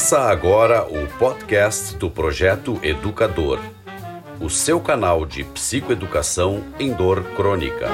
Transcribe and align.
Começa 0.00 0.20
agora 0.20 0.82
o 0.84 1.06
podcast 1.18 1.94
do 1.98 2.10
Projeto 2.10 2.80
Educador, 2.82 3.60
o 4.40 4.48
seu 4.48 4.80
canal 4.80 5.26
de 5.26 5.44
psicoeducação 5.44 6.64
em 6.78 6.90
dor 6.90 7.22
crônica. 7.36 7.86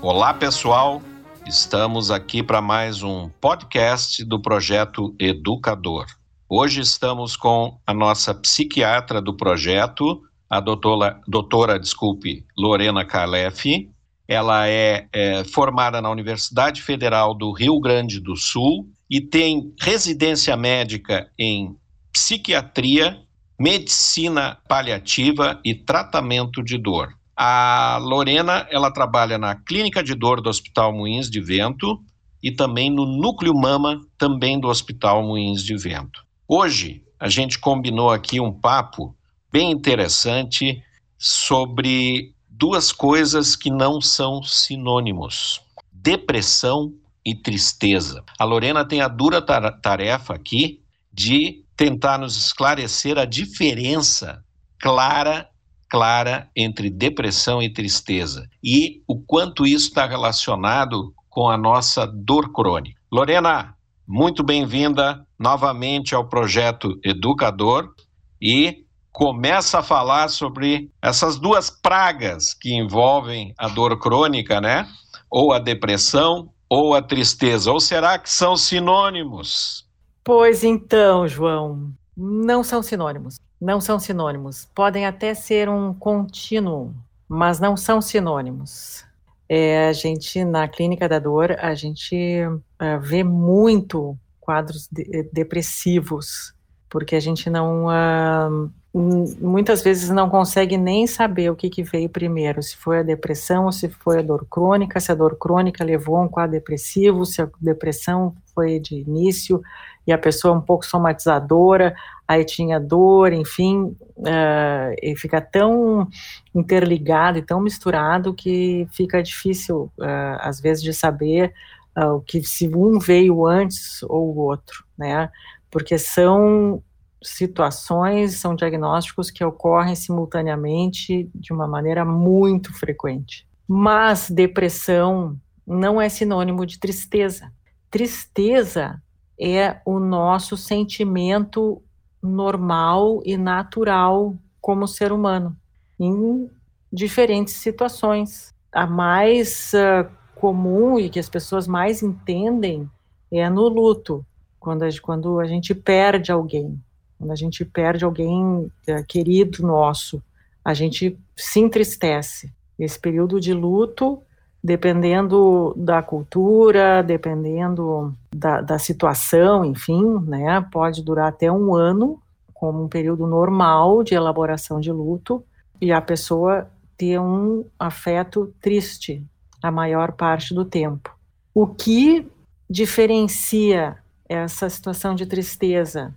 Olá, 0.00 0.34
pessoal. 0.34 1.00
Estamos 1.46 2.10
aqui 2.10 2.42
para 2.42 2.60
mais 2.60 3.04
um 3.04 3.28
podcast 3.40 4.24
do 4.24 4.42
Projeto 4.42 5.14
Educador. 5.20 6.06
Hoje 6.48 6.80
estamos 6.80 7.36
com 7.36 7.78
a 7.86 7.94
nossa 7.94 8.34
psiquiatra 8.34 9.22
do 9.22 9.36
projeto, 9.36 10.20
a 10.52 10.60
doutora, 10.60 11.18
doutora 11.26 11.80
desculpe, 11.80 12.44
Lorena 12.54 13.06
Calef. 13.06 13.88
Ela 14.28 14.68
é, 14.68 15.08
é 15.10 15.44
formada 15.44 16.02
na 16.02 16.10
Universidade 16.10 16.82
Federal 16.82 17.32
do 17.32 17.52
Rio 17.52 17.80
Grande 17.80 18.20
do 18.20 18.36
Sul 18.36 18.86
e 19.08 19.18
tem 19.18 19.72
residência 19.80 20.54
médica 20.54 21.26
em 21.38 21.74
psiquiatria, 22.12 23.18
medicina 23.58 24.58
paliativa 24.68 25.58
e 25.64 25.74
tratamento 25.74 26.62
de 26.62 26.76
dor. 26.76 27.14
A 27.34 27.98
Lorena, 28.02 28.66
ela 28.70 28.90
trabalha 28.90 29.38
na 29.38 29.54
clínica 29.54 30.02
de 30.02 30.14
dor 30.14 30.42
do 30.42 30.50
Hospital 30.50 30.92
Moinhos 30.92 31.30
de 31.30 31.40
Vento 31.40 31.98
e 32.42 32.50
também 32.50 32.90
no 32.90 33.06
núcleo 33.06 33.54
mama 33.54 34.02
também 34.18 34.60
do 34.60 34.68
Hospital 34.68 35.22
Moinhos 35.22 35.64
de 35.64 35.74
Vento. 35.78 36.22
Hoje 36.46 37.02
a 37.18 37.30
gente 37.30 37.58
combinou 37.58 38.10
aqui 38.10 38.38
um 38.38 38.52
papo 38.52 39.16
bem 39.52 39.70
interessante 39.70 40.82
sobre 41.18 42.34
duas 42.48 42.90
coisas 42.90 43.54
que 43.54 43.70
não 43.70 44.00
são 44.00 44.42
sinônimos: 44.42 45.60
depressão 45.92 46.92
e 47.24 47.34
tristeza. 47.34 48.24
A 48.38 48.44
Lorena 48.44 48.84
tem 48.84 49.00
a 49.00 49.08
dura 49.08 49.40
tarefa 49.42 50.34
aqui 50.34 50.80
de 51.12 51.64
tentar 51.76 52.18
nos 52.18 52.36
esclarecer 52.36 53.18
a 53.18 53.24
diferença 53.24 54.42
clara 54.78 55.48
clara 55.92 56.48
entre 56.56 56.88
depressão 56.88 57.62
e 57.62 57.68
tristeza 57.68 58.48
e 58.64 59.02
o 59.06 59.20
quanto 59.20 59.66
isso 59.66 59.88
está 59.88 60.06
relacionado 60.06 61.12
com 61.28 61.50
a 61.50 61.58
nossa 61.58 62.06
dor 62.06 62.50
crônica. 62.50 62.98
Lorena, 63.12 63.74
muito 64.08 64.42
bem-vinda 64.42 65.26
novamente 65.38 66.14
ao 66.14 66.26
projeto 66.26 66.98
Educador 67.04 67.94
e 68.40 68.86
começa 69.12 69.78
a 69.78 69.82
falar 69.82 70.28
sobre 70.28 70.90
essas 71.00 71.38
duas 71.38 71.70
pragas 71.70 72.54
que 72.54 72.74
envolvem 72.74 73.54
a 73.58 73.68
dor 73.68 73.98
crônica, 73.98 74.60
né? 74.60 74.88
Ou 75.30 75.52
a 75.52 75.58
depressão 75.58 76.50
ou 76.68 76.94
a 76.94 77.02
tristeza. 77.02 77.70
Ou 77.70 77.78
será 77.78 78.18
que 78.18 78.30
são 78.30 78.56
sinônimos? 78.56 79.86
Pois 80.24 80.64
então, 80.64 81.28
João, 81.28 81.92
não 82.16 82.64
são 82.64 82.82
sinônimos. 82.82 83.38
Não 83.60 83.80
são 83.80 83.98
sinônimos. 83.98 84.66
Podem 84.74 85.06
até 85.06 85.34
ser 85.34 85.68
um 85.68 85.92
contínuo, 85.92 86.94
mas 87.28 87.60
não 87.60 87.76
são 87.76 88.00
sinônimos. 88.00 89.04
É, 89.48 89.88
a 89.88 89.92
gente, 89.92 90.42
na 90.44 90.66
clínica 90.66 91.06
da 91.08 91.18
dor, 91.18 91.56
a 91.60 91.74
gente 91.74 92.16
uh, 92.46 93.00
vê 93.00 93.22
muito 93.22 94.16
quadros 94.40 94.88
de, 94.90 95.28
depressivos, 95.32 96.54
porque 96.88 97.14
a 97.14 97.20
gente 97.20 97.50
não. 97.50 97.86
Uh, 97.86 98.72
muitas 98.94 99.82
vezes 99.82 100.10
não 100.10 100.28
consegue 100.28 100.76
nem 100.76 101.06
saber 101.06 101.50
o 101.50 101.56
que, 101.56 101.70
que 101.70 101.82
veio 101.82 102.10
primeiro, 102.10 102.62
se 102.62 102.76
foi 102.76 102.98
a 102.98 103.02
depressão 103.02 103.72
se 103.72 103.88
foi 103.88 104.18
a 104.18 104.22
dor 104.22 104.46
crônica, 104.50 105.00
se 105.00 105.10
a 105.10 105.14
dor 105.14 105.36
crônica 105.38 105.82
levou 105.82 106.16
a 106.16 106.22
um 106.22 106.28
quadro 106.28 106.52
depressivo, 106.52 107.24
se 107.24 107.40
a 107.40 107.48
depressão 107.58 108.34
foi 108.54 108.78
de 108.78 108.96
início 108.96 109.62
e 110.06 110.12
a 110.12 110.18
pessoa 110.18 110.54
um 110.54 110.60
pouco 110.60 110.84
somatizadora, 110.84 111.94
aí 112.26 112.44
tinha 112.44 112.78
dor, 112.78 113.32
enfim, 113.32 113.96
uh, 114.18 114.94
e 115.00 115.14
fica 115.16 115.40
tão 115.40 116.08
interligado 116.54 117.38
e 117.38 117.42
tão 117.42 117.60
misturado 117.60 118.34
que 118.34 118.86
fica 118.90 119.22
difícil, 119.22 119.90
uh, 119.98 120.38
às 120.40 120.60
vezes, 120.60 120.82
de 120.82 120.92
saber 120.92 121.54
uh, 121.96 122.14
o 122.16 122.20
que 122.20 122.42
se 122.42 122.68
um 122.68 122.98
veio 122.98 123.46
antes 123.46 124.02
ou 124.02 124.34
o 124.34 124.38
outro, 124.38 124.84
né? 124.98 125.30
Porque 125.70 125.96
são 125.96 126.82
situações, 127.22 128.38
são 128.38 128.54
diagnósticos 128.54 129.30
que 129.30 129.44
ocorrem 129.44 129.94
simultaneamente 129.94 131.30
de 131.34 131.52
uma 131.52 131.66
maneira 131.66 132.04
muito 132.04 132.72
frequente. 132.72 133.46
Mas 133.66 134.30
depressão 134.30 135.36
não 135.66 136.00
é 136.00 136.08
sinônimo 136.08 136.66
de 136.66 136.78
tristeza. 136.78 137.52
Tristeza 137.90 139.02
é 139.40 139.80
o 139.84 139.98
nosso 139.98 140.56
sentimento 140.56 141.82
normal 142.22 143.20
e 143.24 143.36
natural 143.36 144.36
como 144.60 144.86
ser 144.86 145.12
humano, 145.12 145.56
em 145.98 146.48
diferentes 146.92 147.54
situações. 147.54 148.52
A 148.72 148.86
mais 148.86 149.72
uh, 149.74 150.08
comum 150.34 150.98
e 150.98 151.10
que 151.10 151.18
as 151.18 151.28
pessoas 151.28 151.66
mais 151.66 152.02
entendem 152.02 152.88
é 153.30 153.48
no 153.48 153.68
luto, 153.68 154.24
quando 154.58 154.84
a, 154.84 154.88
quando 155.00 155.40
a 155.40 155.46
gente 155.46 155.74
perde 155.74 156.30
alguém. 156.30 156.80
Quando 157.22 157.30
a 157.30 157.36
gente 157.36 157.64
perde 157.64 158.04
alguém 158.04 158.34
uh, 158.34 159.04
querido 159.06 159.64
nosso, 159.64 160.20
a 160.64 160.74
gente 160.74 161.16
se 161.36 161.60
entristece. 161.60 162.52
Esse 162.76 162.98
período 162.98 163.40
de 163.40 163.54
luto 163.54 164.20
dependendo 164.62 165.72
da 165.76 166.02
cultura, 166.02 167.00
dependendo 167.00 168.12
da, 168.34 168.60
da, 168.60 168.76
situação, 168.78 169.64
enfim, 169.64 170.02
né, 170.26 170.60
pode 170.72 171.02
durar 171.02 171.28
até 171.28 171.50
um 171.50 171.74
ano, 171.74 172.20
como 172.52 172.82
um 172.82 172.88
período 172.88 173.24
normal 173.26 174.02
de 174.02 174.14
elaboração 174.14 174.80
de 174.80 174.90
luto, 174.90 175.44
e 175.80 175.92
a 175.92 176.00
pessoa 176.00 176.68
ter 176.96 177.20
um 177.20 177.64
afeto 177.78 178.52
triste 178.60 179.24
a 179.62 179.70
maior 179.70 180.12
parte 180.12 180.52
do 180.54 180.64
tempo. 180.64 181.16
O 181.54 181.68
que 181.68 182.26
diferencia 182.68 183.96
essa 184.28 184.68
situação 184.68 185.14
de 185.14 185.26
tristeza 185.26 186.14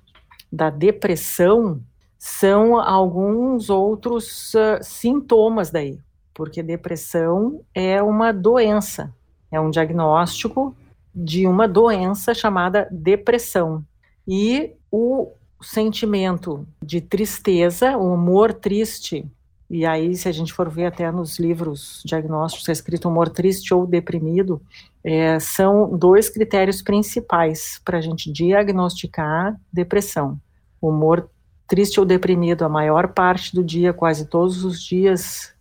da 0.55 0.69
depressão 0.69 1.81
são 2.17 2.79
alguns 2.79 3.69
outros 3.69 4.53
uh, 4.53 4.79
sintomas 4.81 5.69
daí 5.69 5.99
porque 6.35 6.61
depressão 6.61 7.61
é 7.73 8.03
uma 8.03 8.33
doença, 8.33 9.11
é 9.49 9.59
um 9.59 9.71
diagnóstico 9.71 10.75
de 11.15 11.47
uma 11.47 11.65
doença 11.65 12.33
chamada 12.33 12.87
depressão. 12.91 13.83
E 14.27 14.73
o 14.91 15.31
sentimento 15.61 16.67
de 16.83 16.99
tristeza, 16.99 17.97
o 17.97 18.13
humor 18.13 18.53
triste, 18.53 19.25
e 19.69 19.83
aí, 19.85 20.13
se 20.13 20.27
a 20.27 20.31
gente 20.31 20.53
for 20.53 20.69
ver 20.69 20.85
até 20.85 21.09
nos 21.09 21.39
livros 21.39 22.03
diagnósticos, 22.05 22.69
é 22.69 22.71
escrito 22.71 23.09
humor 23.09 23.29
triste 23.29 23.73
ou 23.73 23.87
deprimido, 23.87 24.61
é, 25.03 25.39
são 25.39 25.97
dois 25.97 26.29
critérios 26.29 26.83
principais 26.83 27.81
para 27.83 27.97
a 27.97 28.01
gente 28.01 28.31
diagnosticar 28.31 29.59
depressão. 29.73 30.39
Humor 30.87 31.29
triste 31.67 31.99
ou 31.99 32.05
deprimido 32.05 32.63
a 32.63 32.69
maior 32.69 33.09
parte 33.09 33.53
do 33.53 33.63
dia, 33.63 33.93
quase 33.93 34.27
todos 34.27 34.63
os 34.63 34.81
dias, 34.81 35.53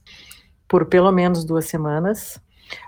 por 0.68 0.86
pelo 0.86 1.10
menos 1.10 1.44
duas 1.44 1.66
semanas, 1.66 2.40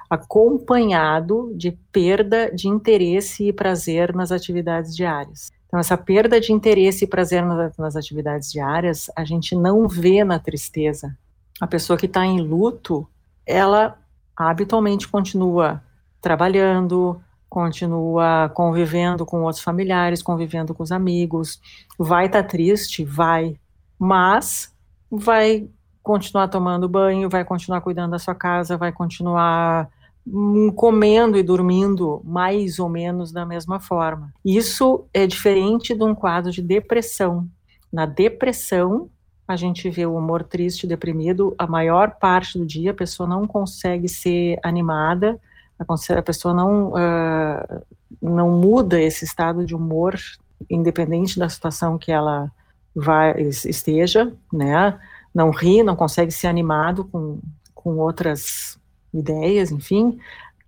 acompanhado 0.08 1.52
de 1.54 1.72
perda 1.92 2.50
de 2.54 2.68
interesse 2.68 3.48
e 3.48 3.52
prazer 3.52 4.14
nas 4.14 4.30
atividades 4.30 4.94
diárias. 4.94 5.50
Então, 5.66 5.80
essa 5.80 5.96
perda 5.96 6.40
de 6.40 6.52
interesse 6.52 7.04
e 7.04 7.08
prazer 7.08 7.44
nas, 7.44 7.96
atividades 7.96 8.52
diárias, 8.52 9.10
a 9.16 9.24
gente 9.24 9.54
não 9.54 9.88
vê 9.88 10.22
na 10.24 10.38
tristeza. 10.38 11.16
A 11.60 11.66
pessoa 11.66 11.98
que 11.98 12.06
está 12.06 12.24
em 12.24 12.40
luto, 12.40 13.06
ela 13.44 13.98
habitualmente 14.36 15.08
continua 15.08 15.82
trabalhando, 16.20 17.20
continua 17.56 18.50
convivendo 18.52 19.24
com 19.24 19.40
outros 19.40 19.62
familiares, 19.62 20.22
convivendo 20.22 20.74
com 20.74 20.82
os 20.82 20.92
amigos, 20.92 21.58
vai 21.98 22.26
estar 22.26 22.42
tá 22.42 22.48
triste, 22.50 23.02
vai, 23.02 23.56
mas 23.98 24.70
vai 25.10 25.66
continuar 26.02 26.48
tomando 26.48 26.86
banho, 26.86 27.30
vai 27.30 27.46
continuar 27.46 27.80
cuidando 27.80 28.10
da 28.10 28.18
sua 28.18 28.34
casa, 28.34 28.76
vai 28.76 28.92
continuar 28.92 29.88
hum, 30.26 30.70
comendo 30.70 31.38
e 31.38 31.42
dormindo 31.42 32.20
mais 32.26 32.78
ou 32.78 32.90
menos 32.90 33.32
da 33.32 33.46
mesma 33.46 33.80
forma. 33.80 34.34
Isso 34.44 35.06
é 35.14 35.26
diferente 35.26 35.94
de 35.94 36.04
um 36.04 36.14
quadro 36.14 36.52
de 36.52 36.60
depressão. 36.60 37.48
Na 37.90 38.04
depressão, 38.04 39.08
a 39.48 39.56
gente 39.56 39.88
vê 39.88 40.04
o 40.04 40.14
humor 40.14 40.44
triste, 40.44 40.86
deprimido, 40.86 41.54
a 41.56 41.66
maior 41.66 42.16
parte 42.20 42.58
do 42.58 42.66
dia 42.66 42.90
a 42.90 42.94
pessoa 42.94 43.26
não 43.26 43.46
consegue 43.46 44.10
ser 44.10 44.58
animada, 44.62 45.40
a 45.78 46.22
pessoa 46.22 46.54
não, 46.54 46.90
uh, 46.90 47.82
não 48.20 48.50
muda 48.50 49.00
esse 49.00 49.24
estado 49.24 49.64
de 49.64 49.74
humor, 49.74 50.16
independente 50.70 51.38
da 51.38 51.48
situação 51.48 51.98
que 51.98 52.10
ela 52.10 52.50
vai, 52.94 53.40
esteja, 53.42 54.32
né? 54.52 54.98
não 55.36 55.50
ri, 55.50 55.82
não 55.82 55.94
consegue 55.94 56.32
ser 56.32 56.46
animado 56.46 57.04
com, 57.04 57.38
com 57.74 57.98
outras 57.98 58.78
ideias, 59.12 59.70
enfim, 59.70 60.18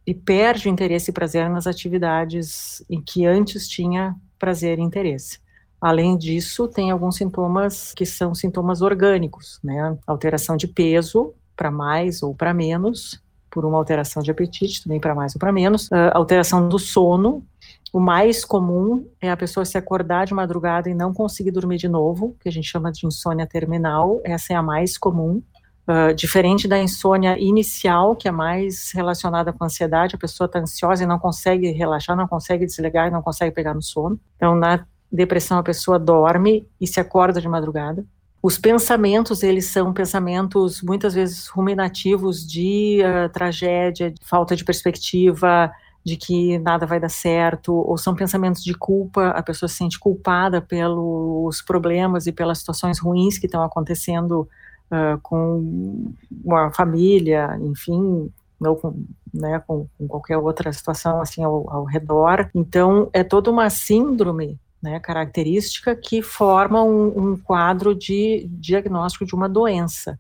e 0.07 0.13
perde 0.13 0.69
o 0.69 0.71
interesse 0.71 1.11
e 1.11 1.15
prazer 1.15 1.49
nas 1.49 1.67
atividades 1.67 2.85
em 2.89 3.01
que 3.01 3.25
antes 3.25 3.67
tinha 3.67 4.15
prazer 4.39 4.79
e 4.79 4.83
interesse. 4.83 5.39
Além 5.81 6.19
disso, 6.19 6.69
tem 6.69 6.91
alguns 6.91 7.17
sintomas 7.17 7.95
que 7.95 8.05
são 8.05 8.35
sintomas 8.35 8.83
orgânicos, 8.83 9.59
né? 9.63 9.97
Alteração 10.07 10.57
de 10.57 10.69
peso 10.69 11.33
para 11.57 11.71
mais 11.71 12.23
ou 12.23 12.35
para 12.35 12.53
menos, 12.53 13.23
por 13.51 13.65
uma 13.65 13.79
alteração 13.79 14.23
de 14.23 14.31
apetite, 14.31 14.83
também 14.83 15.01
para 15.01 15.15
mais 15.15 15.35
ou 15.35 15.39
para 15.39 15.53
menos, 15.53 15.87
uh, 15.89 16.11
alteração 16.13 16.69
do 16.69 16.79
sono. 16.79 17.45
O 17.93 18.01
mais 18.01 18.45
comum 18.45 19.07
é 19.21 19.31
a 19.31 19.37
pessoa 19.37 19.65
se 19.65 19.79
acordar 19.79 20.27
de 20.27 20.35
madrugada 20.35 20.91
e 20.91 20.95
não 20.95 21.13
conseguir 21.13 21.51
dormir 21.51 21.79
de 21.79 21.89
novo, 21.89 22.37
que 22.41 22.49
a 22.49 22.53
gente 22.53 22.69
chama 22.69 22.93
de 22.93 23.07
insônia 23.07 23.47
terminal. 23.47 24.21
Essa 24.25 24.53
é 24.53 24.57
a 24.57 24.63
mais 24.63 24.99
comum. 24.99 25.43
Uh, 25.89 26.15
diferente 26.15 26.69
da 26.69 26.79
insônia 26.79 27.39
inicial, 27.39 28.15
que 28.15 28.29
é 28.29 28.31
mais 28.31 28.93
relacionada 28.93 29.55
com 29.55 29.65
ansiedade, 29.65 30.15
a 30.15 30.19
pessoa 30.19 30.45
está 30.45 30.59
ansiosa 30.59 31.03
e 31.03 31.07
não 31.07 31.19
consegue 31.19 31.71
relaxar, 31.71 32.15
não 32.15 32.29
consegue 32.29 32.67
desligar 32.67 33.09
e 33.09 33.11
não 33.11 33.23
consegue 33.23 33.55
pegar 33.55 33.73
no 33.73 33.81
sono. 33.83 34.21
Então, 34.37 34.55
na 34.55 34.85
depressão, 35.11 35.57
a 35.57 35.63
pessoa 35.63 35.99
dorme 35.99 36.69
e 36.79 36.87
se 36.87 37.01
acorda 37.01 37.41
de 37.41 37.49
madrugada. 37.49 38.05
Os 38.41 38.57
pensamentos, 38.57 39.43
eles 39.43 39.67
são 39.67 39.93
pensamentos 39.93 40.81
muitas 40.81 41.13
vezes 41.15 41.49
ruminativos 41.49 42.47
de 42.47 43.01
uh, 43.03 43.29
tragédia, 43.31 44.13
de 44.13 44.25
falta 44.25 44.55
de 44.55 44.65
perspectiva, 44.65 45.73
de 46.05 46.17
que 46.17 46.57
nada 46.59 46.87
vai 46.87 47.01
dar 47.01 47.09
certo, 47.09 47.75
ou 47.75 47.99
são 47.99 48.15
pensamentos 48.15 48.63
de 48.63 48.75
culpa, 48.75 49.31
a 49.31 49.43
pessoa 49.43 49.69
se 49.69 49.75
sente 49.75 49.99
culpada 49.99 50.61
pelos 50.61 51.61
problemas 51.63 52.27
e 52.27 52.33
pelas 52.33 52.59
situações 52.59 53.01
ruins 53.01 53.39
que 53.39 53.47
estão 53.47 53.63
acontecendo 53.63 54.49
uh, 54.91 55.21
com 55.21 56.13
a 56.53 56.71
família, 56.71 57.59
enfim, 57.61 58.31
ou 58.61 58.77
com, 58.77 59.05
né, 59.35 59.61
com, 59.67 59.89
com, 59.99 60.07
qualquer 60.07 60.39
outra 60.39 60.73
situação 60.73 61.21
assim 61.21 61.43
ao, 61.43 61.69
ao 61.71 61.85
redor. 61.85 62.49
Então, 62.55 63.11
é 63.13 63.25
toda 63.25 63.51
uma 63.51 63.69
síndrome 63.69 64.59
né, 64.83 65.01
característica 65.01 65.95
que 65.95 66.23
forma 66.23 66.83
um, 66.83 67.33
um, 67.33 67.37
quadro 67.37 67.95
de 67.95 68.47
diagnóstico 68.51 69.27
de 69.27 69.35
uma 69.35 69.49
doença. 69.49 70.19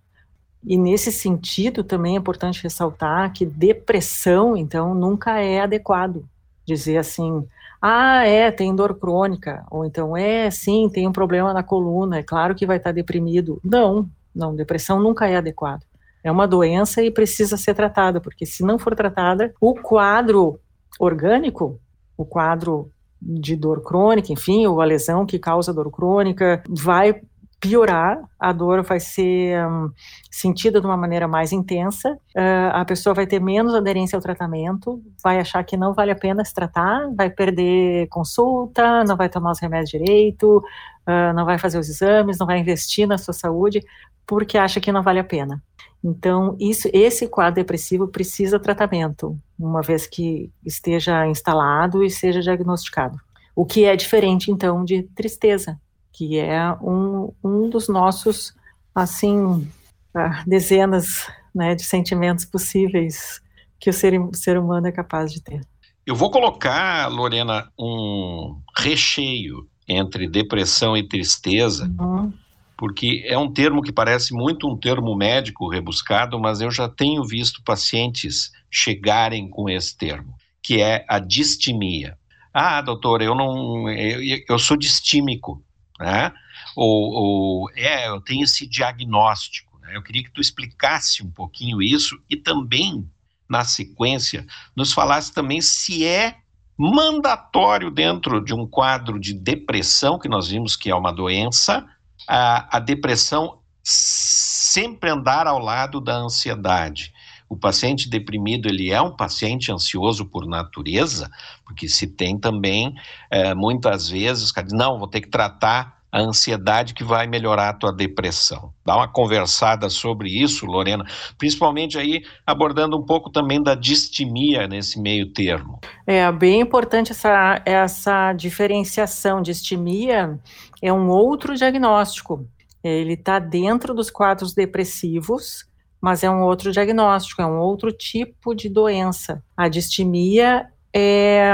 E 0.64 0.76
nesse 0.76 1.12
sentido 1.12 1.84
também 1.84 2.14
é 2.14 2.19
importante 2.19 2.62
ressaltar 2.62 3.32
que 3.32 3.46
depressão, 3.46 4.56
então, 4.56 4.94
nunca 4.94 5.38
é 5.38 5.60
adequado 5.60 6.25
dizer 6.66 6.99
assim, 6.99 7.46
ah, 7.81 8.26
é, 8.26 8.50
tem 8.50 8.75
dor 8.75 8.99
crônica, 8.99 9.64
ou 9.70 9.84
então 9.84 10.16
é, 10.16 10.50
sim, 10.50 10.88
tem 10.93 11.06
um 11.06 11.12
problema 11.12 11.55
na 11.55 11.62
coluna, 11.62 12.19
é 12.19 12.22
claro 12.22 12.55
que 12.55 12.66
vai 12.66 12.76
estar 12.76 12.93
deprimido. 12.93 13.60
Não, 13.64 14.08
não, 14.34 14.55
depressão 14.55 15.00
nunca 15.00 15.26
é 15.26 15.37
adequado. 15.37 15.82
É 16.22 16.31
uma 16.31 16.46
doença 16.46 17.02
e 17.02 17.10
precisa 17.10 17.56
ser 17.56 17.75
tratada, 17.75 18.20
porque 18.20 18.44
se 18.44 18.62
não 18.62 18.78
for 18.78 18.94
tratada, 18.94 19.55
o 19.60 19.75
quadro 19.75 20.60
orgânico, 20.99 21.81
o 22.16 22.25
quadro 22.25 22.90
de 23.20 23.56
dor 23.56 23.82
crônica, 23.82 24.32
enfim, 24.32 24.67
ou 24.67 24.81
a 24.81 24.85
lesão 24.85 25.26
que 25.26 25.38
causa 25.38 25.73
dor 25.73 25.91
crônica, 25.91 26.62
vai 26.69 27.20
piorar, 27.61 28.20
a 28.38 28.53
dor 28.53 28.82
vai 28.82 29.00
ser 29.00 29.67
um, 29.67 29.91
sentida 30.31 30.81
de 30.81 30.87
uma 30.87 30.97
maneira 30.97 31.26
mais 31.26 31.53
intensa, 31.53 32.12
uh, 32.12 32.70
a 32.73 32.85
pessoa 32.85 33.15
vai 33.15 33.26
ter 33.26 33.41
menos 33.41 33.75
aderência 33.75 34.17
ao 34.17 34.23
tratamento, 34.23 35.03
vai 35.23 35.41
achar 35.41 35.65
que 35.65 35.76
não 35.76 35.93
vale 35.93 36.12
a 36.12 36.17
pena 36.17 36.44
se 36.44 36.55
tratar, 36.55 37.09
vai 37.17 37.29
perder 37.29 38.06
consulta, 38.09 39.03
não 39.05 39.17
vai 39.17 39.29
tomar 39.29 39.50
os 39.50 39.59
remédios 39.59 39.91
direito, 39.91 40.59
uh, 40.59 41.35
não 41.35 41.44
vai 41.44 41.59
fazer 41.59 41.79
os 41.79 41.88
exames, 41.88 42.38
não 42.38 42.47
vai 42.47 42.61
investir 42.61 43.09
na 43.09 43.19
sua 43.19 43.35
saúde, 43.35 43.81
porque 44.25 44.56
acha 44.56 44.81
que 44.81 44.93
não 44.93 45.03
vale 45.03 45.19
a 45.19 45.25
pena. 45.25 45.61
Então, 46.02 46.56
isso, 46.60 46.88
esse 46.92 47.26
quadro 47.26 47.56
depressivo 47.56 48.06
precisa 48.06 48.58
tratamento, 48.58 49.38
uma 49.58 49.82
vez 49.82 50.06
que 50.06 50.50
esteja 50.64 51.26
instalado 51.26 52.04
e 52.04 52.10
seja 52.10 52.40
diagnosticado. 52.40 53.18
O 53.54 53.66
que 53.66 53.84
é 53.84 53.96
diferente, 53.96 54.50
então, 54.50 54.84
de 54.84 55.02
tristeza, 55.02 55.80
que 56.12 56.38
é 56.38 56.72
um, 56.80 57.32
um 57.42 57.68
dos 57.68 57.88
nossos, 57.88 58.54
assim, 58.94 59.68
ah, 60.14 60.44
dezenas 60.46 61.26
né, 61.52 61.74
de 61.74 61.82
sentimentos 61.82 62.44
possíveis 62.44 63.40
que 63.80 63.90
o 63.90 63.92
ser, 63.92 64.14
ser 64.32 64.56
humano 64.58 64.86
é 64.86 64.92
capaz 64.92 65.32
de 65.32 65.42
ter. 65.42 65.60
Eu 66.06 66.14
vou 66.14 66.30
colocar, 66.30 67.08
Lorena, 67.08 67.70
um 67.78 68.56
recheio 68.76 69.68
entre 69.86 70.28
depressão 70.28 70.96
e 70.96 71.06
tristeza, 71.06 71.92
uhum 71.98 72.32
porque 72.78 73.25
é 73.26 73.36
um 73.36 73.52
termo 73.52 73.82
que 73.82 73.90
parece 73.90 74.32
muito 74.32 74.69
um 74.69 74.76
termo 74.76 75.16
médico 75.16 75.69
rebuscado, 75.69 76.38
mas 76.38 76.60
eu 76.60 76.70
já 76.70 76.88
tenho 76.88 77.25
visto 77.25 77.60
pacientes 77.64 78.52
chegarem 78.70 79.50
com 79.50 79.69
esse 79.69 79.96
termo, 79.96 80.32
que 80.62 80.80
é 80.80 81.04
a 81.08 81.19
distimia. 81.19 82.16
Ah, 82.54 82.80
doutor, 82.80 83.20
eu 83.20 83.34
não, 83.34 83.90
eu, 83.90 84.40
eu 84.48 84.58
sou 84.60 84.76
distímico, 84.76 85.60
né? 85.98 86.32
Ou, 86.76 87.12
ou, 87.12 87.70
é, 87.75 88.06
eu 88.06 88.20
tenho 88.20 88.44
esse 88.44 88.64
diagnóstico. 88.64 89.76
Né? 89.82 89.96
Eu 89.96 90.02
queria 90.02 90.22
que 90.22 90.32
tu 90.32 90.40
explicasse 90.40 91.20
um 91.24 91.31
pouquinho 91.32 91.82
isso 91.82 92.16
e 92.31 92.36
também, 92.36 93.10
na 93.48 93.64
sequência, 93.64 94.46
nos 94.76 94.92
falasse 94.92 95.34
também 95.34 95.60
se 95.60 96.06
é 96.06 96.36
mandatório 96.78 97.90
dentro 97.90 98.40
de 98.40 98.54
um 98.54 98.64
quadro 98.64 99.19
de 99.19 99.34
depressão, 99.34 100.16
que 100.16 100.28
nós 100.28 100.46
vimos 100.46 100.76
que 100.76 100.88
é 100.88 100.94
uma 100.94 101.12
doença, 101.12 101.84
a, 102.26 102.76
a 102.76 102.81
depressão 102.81 103.59
sempre 103.82 105.11
andar 105.11 105.47
ao 105.47 105.59
lado 105.59 106.00
da 106.00 106.17
ansiedade. 106.17 107.12
O 107.49 107.56
paciente 107.56 108.09
deprimido 108.11 108.69
ele 108.69 108.93
é 108.93 109.00
um 109.00 109.17
paciente 109.17 109.73
ansioso 109.73 110.26
por 110.26 110.47
natureza, 110.47 111.31
porque 111.65 111.88
se 111.88 112.06
tem 112.06 112.38
também 112.38 112.94
é, 113.31 113.55
muitas 113.55 114.11
vezes, 114.11 114.53
não, 114.70 114.99
vou 114.99 115.09
ter 115.09 115.23
que 115.23 115.31
tratar 115.31 115.99
a 116.11 116.20
ansiedade 116.20 116.94
que 116.94 117.05
vai 117.05 117.26
melhorar 117.26 117.69
a 117.69 117.73
tua 117.73 117.93
depressão. 117.93 118.73
Dá 118.85 118.97
uma 118.97 119.09
conversada 119.09 119.91
sobre 119.91 120.31
isso, 120.31 120.65
Lorena, 120.65 121.05
principalmente 121.37 121.99
aí 121.99 122.23
abordando 122.47 122.97
um 122.97 123.05
pouco 123.05 123.31
também 123.31 123.62
da 123.62 123.75
distimia 123.75 124.67
nesse 124.67 124.99
meio 125.00 125.31
termo. 125.32 125.79
É 126.06 126.31
bem 126.32 126.60
importante 126.60 127.13
essa, 127.13 127.60
essa 127.65 128.32
diferenciação. 128.32 129.43
Distimia 129.43 130.39
é 130.82 130.93
um 130.93 131.08
outro 131.08 131.55
diagnóstico. 131.55 132.49
Ele 132.82 133.15
está 133.15 133.39
dentro 133.39 133.93
dos 133.93 134.11
quadros 134.11 134.55
depressivos, 134.55 135.67
mas 136.01 136.23
é 136.23 136.31
um 136.31 136.43
outro 136.43 136.70
diagnóstico, 136.70 137.43
é 137.43 137.47
um 137.47 137.58
outro 137.58 137.93
tipo 137.93 138.55
de 138.55 138.69
doença. 138.69 139.43
A 139.56 139.69
distimia 139.69 140.69
é 140.94 141.51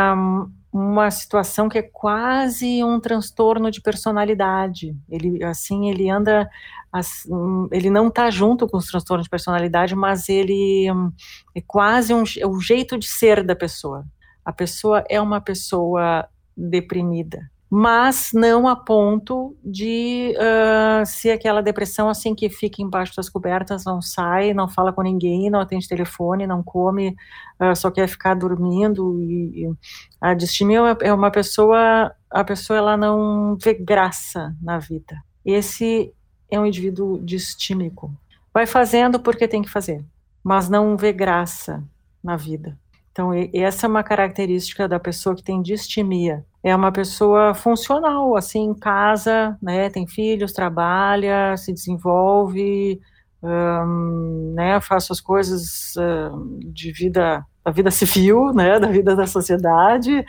uma 0.73 1.11
situação 1.11 1.69
que 1.69 1.79
é 1.79 1.83
quase 1.83 2.85
um 2.85 3.01
transtorno 3.01 3.71
de 3.71 3.81
personalidade. 3.81 4.95
Ele 5.09 5.43
assim, 5.43 5.89
ele 5.89 6.11
anda 6.11 6.49
assim, 6.93 7.31
ele 7.73 7.89
não 7.89 8.09
está 8.09 8.31
junto 8.31 8.69
com 8.69 8.77
os 8.77 8.87
transtornos 8.87 9.25
de 9.25 9.31
personalidade, 9.31 9.95
mas 9.95 10.29
ele 10.29 10.87
é 11.55 11.61
quase 11.67 12.13
um, 12.13 12.25
é 12.39 12.47
o 12.47 12.61
jeito 12.61 12.99
de 12.99 13.07
ser 13.07 13.43
da 13.43 13.57
pessoa. 13.57 14.05
A 14.45 14.53
pessoa 14.53 15.03
é 15.09 15.21
uma 15.21 15.41
pessoa 15.41 16.29
deprimida 16.57 17.51
mas 17.71 18.31
não 18.33 18.69
a 18.69 18.77
ponto 18.77 19.57
de 19.65 20.35
uh, 20.37 21.05
ser 21.05 21.33
aquela 21.33 21.63
depressão 21.63 22.09
assim 22.09 22.35
que 22.35 22.49
fica 22.49 22.83
embaixo 22.83 23.17
das 23.17 23.29
cobertas, 23.29 23.85
não 23.85 24.01
sai, 24.01 24.55
não 24.55 24.69
fala 24.69 24.93
com 24.93 25.03
ninguém, 25.03 25.51
não 25.51 25.61
atende 25.61 25.89
telefone, 25.89 26.47
não 26.47 26.63
come, 26.63 27.17
uh, 27.61 27.75
só 27.75 27.91
quer 27.91 28.07
ficar 28.07 28.35
dormindo. 28.35 29.21
E, 29.21 29.65
e 29.65 29.75
a 30.21 30.35
distimia 30.35 30.81
é, 31.01 31.09
é 31.09 31.13
uma 31.13 31.31
pessoa, 31.31 32.15
a 32.31 32.45
pessoa 32.45 32.79
ela 32.79 32.97
não 32.97 33.57
vê 33.57 33.75
graça 33.75 34.55
na 34.63 34.79
vida. 34.79 35.23
Esse 35.45 36.13
é 36.51 36.61
um 36.61 36.67
indivíduo 36.67 37.21
distímico. 37.23 38.13
Vai 38.53 38.67
fazendo 38.67 39.19
porque 39.19 39.49
tem 39.49 39.63
que 39.63 39.71
fazer, 39.71 40.05
mas 40.43 40.69
não 40.69 40.97
vê 40.97 41.13
graça 41.13 41.83
na 42.23 42.37
vida. 42.37 42.79
Então, 43.15 43.31
essa 43.55 43.87
é 43.87 43.89
uma 43.89 44.03
característica 44.03 44.89
da 44.89 44.99
pessoa 44.99 45.37
que 45.37 45.43
tem 45.43 45.63
distimia. 45.63 46.45
É 46.65 46.75
uma 46.75 46.91
pessoa 46.91 47.55
funcional, 47.55 48.37
assim, 48.37 48.65
em 48.65 48.75
casa, 48.75 49.57
né, 49.63 49.89
tem 49.89 50.05
filhos, 50.05 50.53
trabalha, 50.53 51.57
se 51.57 51.73
desenvolve, 51.73 53.01
um, 53.41 54.53
né, 54.57 54.81
faz 54.81 55.09
as 55.13 55.21
coisas 55.21 55.95
um, 55.97 56.59
de 56.73 56.91
vida, 56.91 57.47
da 57.65 57.71
vida 57.71 57.91
civil, 57.93 58.51
né, 58.53 58.81
da 58.81 58.89
vida 58.89 59.15
da 59.15 59.29
sociedade, 59.29 60.25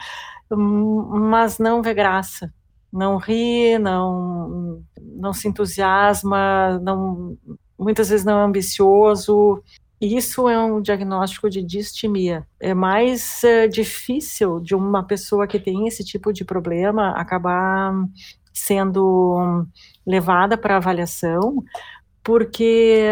um, 0.52 1.20
mas 1.28 1.58
não 1.58 1.82
vê 1.82 1.92
graça, 1.92 2.54
não 2.94 3.18
ri, 3.18 3.80
não, 3.80 4.84
não 5.02 5.34
se 5.34 5.48
entusiasma, 5.48 6.78
não, 6.84 7.36
muitas 7.80 8.10
vezes 8.10 8.24
não 8.24 8.42
é 8.42 8.44
ambicioso, 8.44 9.64
isso 10.14 10.50
é 10.50 10.58
um 10.62 10.82
diagnóstico 10.82 11.50
de 11.50 11.64
distimia. 11.64 12.46
É 12.60 12.74
mais 12.74 13.44
é, 13.44 13.68
difícil 13.68 14.60
de 14.60 14.76
uma 14.76 15.04
pessoa 15.04 15.48
que 15.48 15.60
tem 15.60 15.88
esse 15.88 16.04
tipo 16.04 16.34
de 16.34 16.44
problema 16.44 17.12
acabar 17.12 17.94
sendo 18.54 19.66
levada 20.06 20.58
para 20.58 20.78
avaliação, 20.78 21.64
porque 22.24 23.10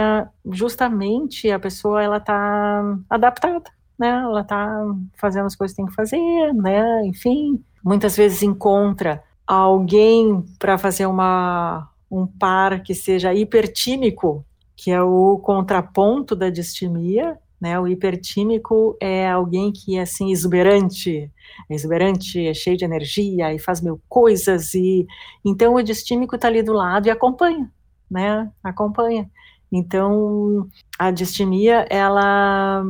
justamente 0.52 1.52
a 1.52 1.60
pessoa 1.60 2.02
ela 2.02 2.18
está 2.18 2.98
adaptada, 3.10 3.70
né? 3.98 4.10
Ela 4.10 4.42
está 4.42 4.86
fazendo 5.16 5.46
as 5.46 5.56
coisas 5.56 5.76
que 5.76 5.82
tem 5.82 5.90
que 5.90 5.96
fazer, 5.96 6.54
né? 6.54 7.06
Enfim, 7.06 7.64
muitas 7.84 8.16
vezes 8.16 8.42
encontra 8.44 9.24
alguém 9.46 10.44
para 10.58 10.78
fazer 10.78 11.06
uma 11.06 11.90
um 12.10 12.28
par 12.28 12.84
que 12.84 12.94
seja 12.94 13.34
hipertímico, 13.34 14.46
que 14.84 14.92
é 14.92 15.02
o 15.02 15.38
contraponto 15.38 16.36
da 16.36 16.50
distimia, 16.50 17.40
né? 17.60 17.80
O 17.80 17.88
hipertímico 17.88 18.98
é 19.00 19.30
alguém 19.30 19.72
que 19.72 19.98
é 19.98 20.02
assim 20.02 20.30
exuberante, 20.30 21.32
é 21.70 21.74
exuberante, 21.74 22.46
é 22.46 22.54
cheio 22.54 22.76
de 22.76 22.84
energia 22.84 23.54
e 23.54 23.60
faz 23.60 23.80
mil 23.80 24.02
coisas 24.10 24.74
e 24.74 25.08
então 25.46 25.76
o 25.76 25.82
distímico 25.82 26.36
está 26.36 26.50
ali 26.50 26.62
do 26.62 26.74
lado 26.74 27.08
e 27.08 27.10
acompanha, 27.10 27.72
né? 28.12 28.52
Acompanha. 28.62 29.32
Então 29.72 30.68
a 31.00 31.12
distimia, 31.12 31.88
ela, 31.90 32.84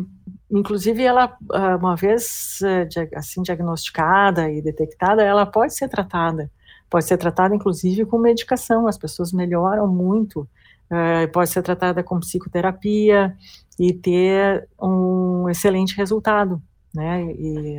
inclusive, 0.50 1.04
ela 1.04 1.38
uma 1.80 1.96
vez 1.96 2.60
eh, 2.64 2.88
assim 3.16 3.44
diagnosticada 3.44 4.50
e 4.50 4.64
detectada, 4.64 5.22
ela 5.22 5.46
pode 5.46 5.76
ser 5.76 5.88
tratada, 5.88 6.50
pode 6.90 7.06
ser 7.06 7.18
tratada 7.18 7.54
inclusive 7.54 8.04
com 8.08 8.18
medicação. 8.18 8.88
As 8.88 8.98
pessoas 8.98 9.32
melhoram 9.32 9.88
muito. 9.88 10.50
Uh, 10.92 11.32
pode 11.32 11.50
ser 11.50 11.63
tratada 11.63 12.04
com 12.04 12.20
psicoterapia, 12.20 13.36
e 13.80 13.94
ter 13.94 14.68
um 14.80 15.50
excelente 15.50 15.96
resultado, 15.96 16.62
né? 16.94 17.24
E, 17.34 17.78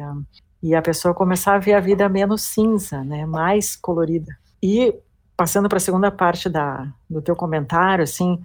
e 0.62 0.74
a 0.74 0.82
pessoa 0.82 1.14
começar 1.14 1.54
a 1.54 1.58
ver 1.58 1.74
a 1.74 1.80
vida 1.80 2.08
menos 2.08 2.42
cinza, 2.42 3.02
né? 3.04 3.26
Mais 3.26 3.76
colorida. 3.76 4.36
E 4.62 4.94
passando 5.36 5.68
para 5.68 5.78
a 5.78 5.80
segunda 5.80 6.10
parte 6.10 6.48
da, 6.48 6.88
do 7.08 7.20
teu 7.20 7.36
comentário, 7.36 8.04
assim, 8.04 8.40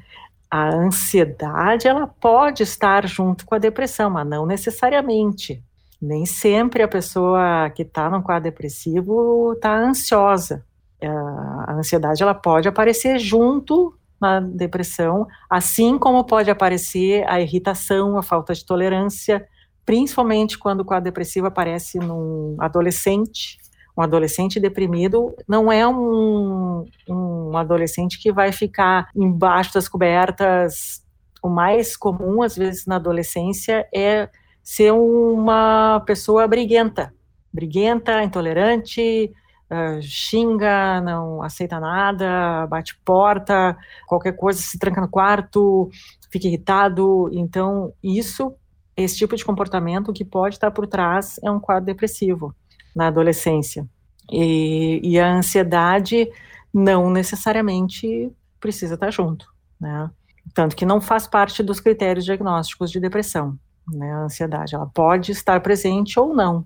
a 0.50 0.70
ansiedade 0.70 1.88
ela 1.88 2.08
pode 2.08 2.64
estar 2.64 3.08
junto 3.08 3.46
com 3.46 3.56
a 3.56 3.60
depressão, 3.60 4.10
mas 4.10 4.28
não 4.28 4.46
necessariamente. 4.46 5.64
Nem 6.02 6.26
sempre 6.26 6.82
a 6.82 6.88
pessoa 6.88 7.70
que 7.76 7.82
está 7.82 8.10
num 8.10 8.22
quadro 8.22 8.44
depressivo 8.44 9.54
está 9.54 9.78
ansiosa. 9.78 10.66
A 11.02 11.74
ansiedade 11.74 12.22
ela 12.24 12.34
pode 12.34 12.68
aparecer 12.68 13.20
junto 13.20 13.94
na 14.20 14.40
depressão, 14.40 15.28
assim 15.50 15.98
como 15.98 16.24
pode 16.24 16.50
aparecer 16.50 17.28
a 17.28 17.40
irritação, 17.42 18.18
a 18.18 18.24
falta 18.24 18.54
de 18.54 18.66
tolerância, 18.66 19.48
principalmente 19.86 20.58
quando 20.58 20.82
o 20.82 20.86
quadro 20.86 21.06
depressivo 21.06 21.48
aparece 21.48 21.98
num 22.00 22.56
adolescente. 22.60 23.58
Um 23.98 24.02
adolescente 24.02 24.60
deprimido 24.60 25.36
não 25.48 25.72
é 25.72 25.88
um, 25.88 26.86
um 27.08 27.58
adolescente 27.58 28.20
que 28.22 28.32
vai 28.32 28.52
ficar 28.52 29.10
embaixo 29.16 29.74
das 29.74 29.90
cobertas. 29.90 31.04
O 31.44 31.50
mais 31.50 31.98
comum, 31.98 32.42
às 32.42 32.56
vezes, 32.56 32.86
na 32.86 32.96
adolescência 32.96 33.88
é 33.94 34.30
ser 34.64 34.94
uma 34.94 36.02
pessoa 36.06 36.48
briguenta, 36.48 37.14
briguenta, 37.52 38.24
intolerante, 38.24 39.34
uh, 39.72 40.02
xinga, 40.02 41.02
não 41.02 41.42
aceita 41.42 41.80
nada, 41.80 42.68
bate 42.68 43.00
porta, 43.04 43.78
qualquer 44.08 44.34
coisa, 44.34 44.62
se 44.62 44.78
tranca 44.78 45.02
no 45.02 45.08
quarto, 45.08 45.90
fica 46.32 46.48
irritado. 46.48 47.30
Então, 47.32 47.94
isso, 48.04 48.54
esse 48.96 49.18
tipo 49.18 49.36
de 49.36 49.46
comportamento 49.46 50.14
que 50.14 50.26
pode 50.26 50.56
estar 50.56 50.72
por 50.72 50.88
trás 50.88 51.40
é 51.44 51.50
um 51.52 51.60
quadro 51.60 51.86
depressivo 51.86 52.56
na 52.96 53.08
adolescência. 53.08 53.88
E, 54.32 55.00
e 55.04 55.20
a 55.20 55.32
ansiedade 55.34 56.30
não 56.74 57.10
necessariamente 57.10 58.32
precisa 58.60 58.94
estar 58.94 59.12
junto, 59.12 59.48
né? 59.80 60.10
Tanto 60.54 60.76
que 60.76 60.86
não 60.86 61.00
faz 61.00 61.28
parte 61.28 61.62
dos 61.64 61.80
critérios 61.80 62.26
diagnósticos 62.26 62.92
de 62.92 63.00
depressão, 63.00 63.58
né? 63.88 64.12
A 64.12 64.24
ansiedade, 64.24 64.76
ela 64.76 64.88
pode 64.88 65.32
estar 65.32 65.60
presente 65.62 66.20
ou 66.20 66.34
não, 66.34 66.66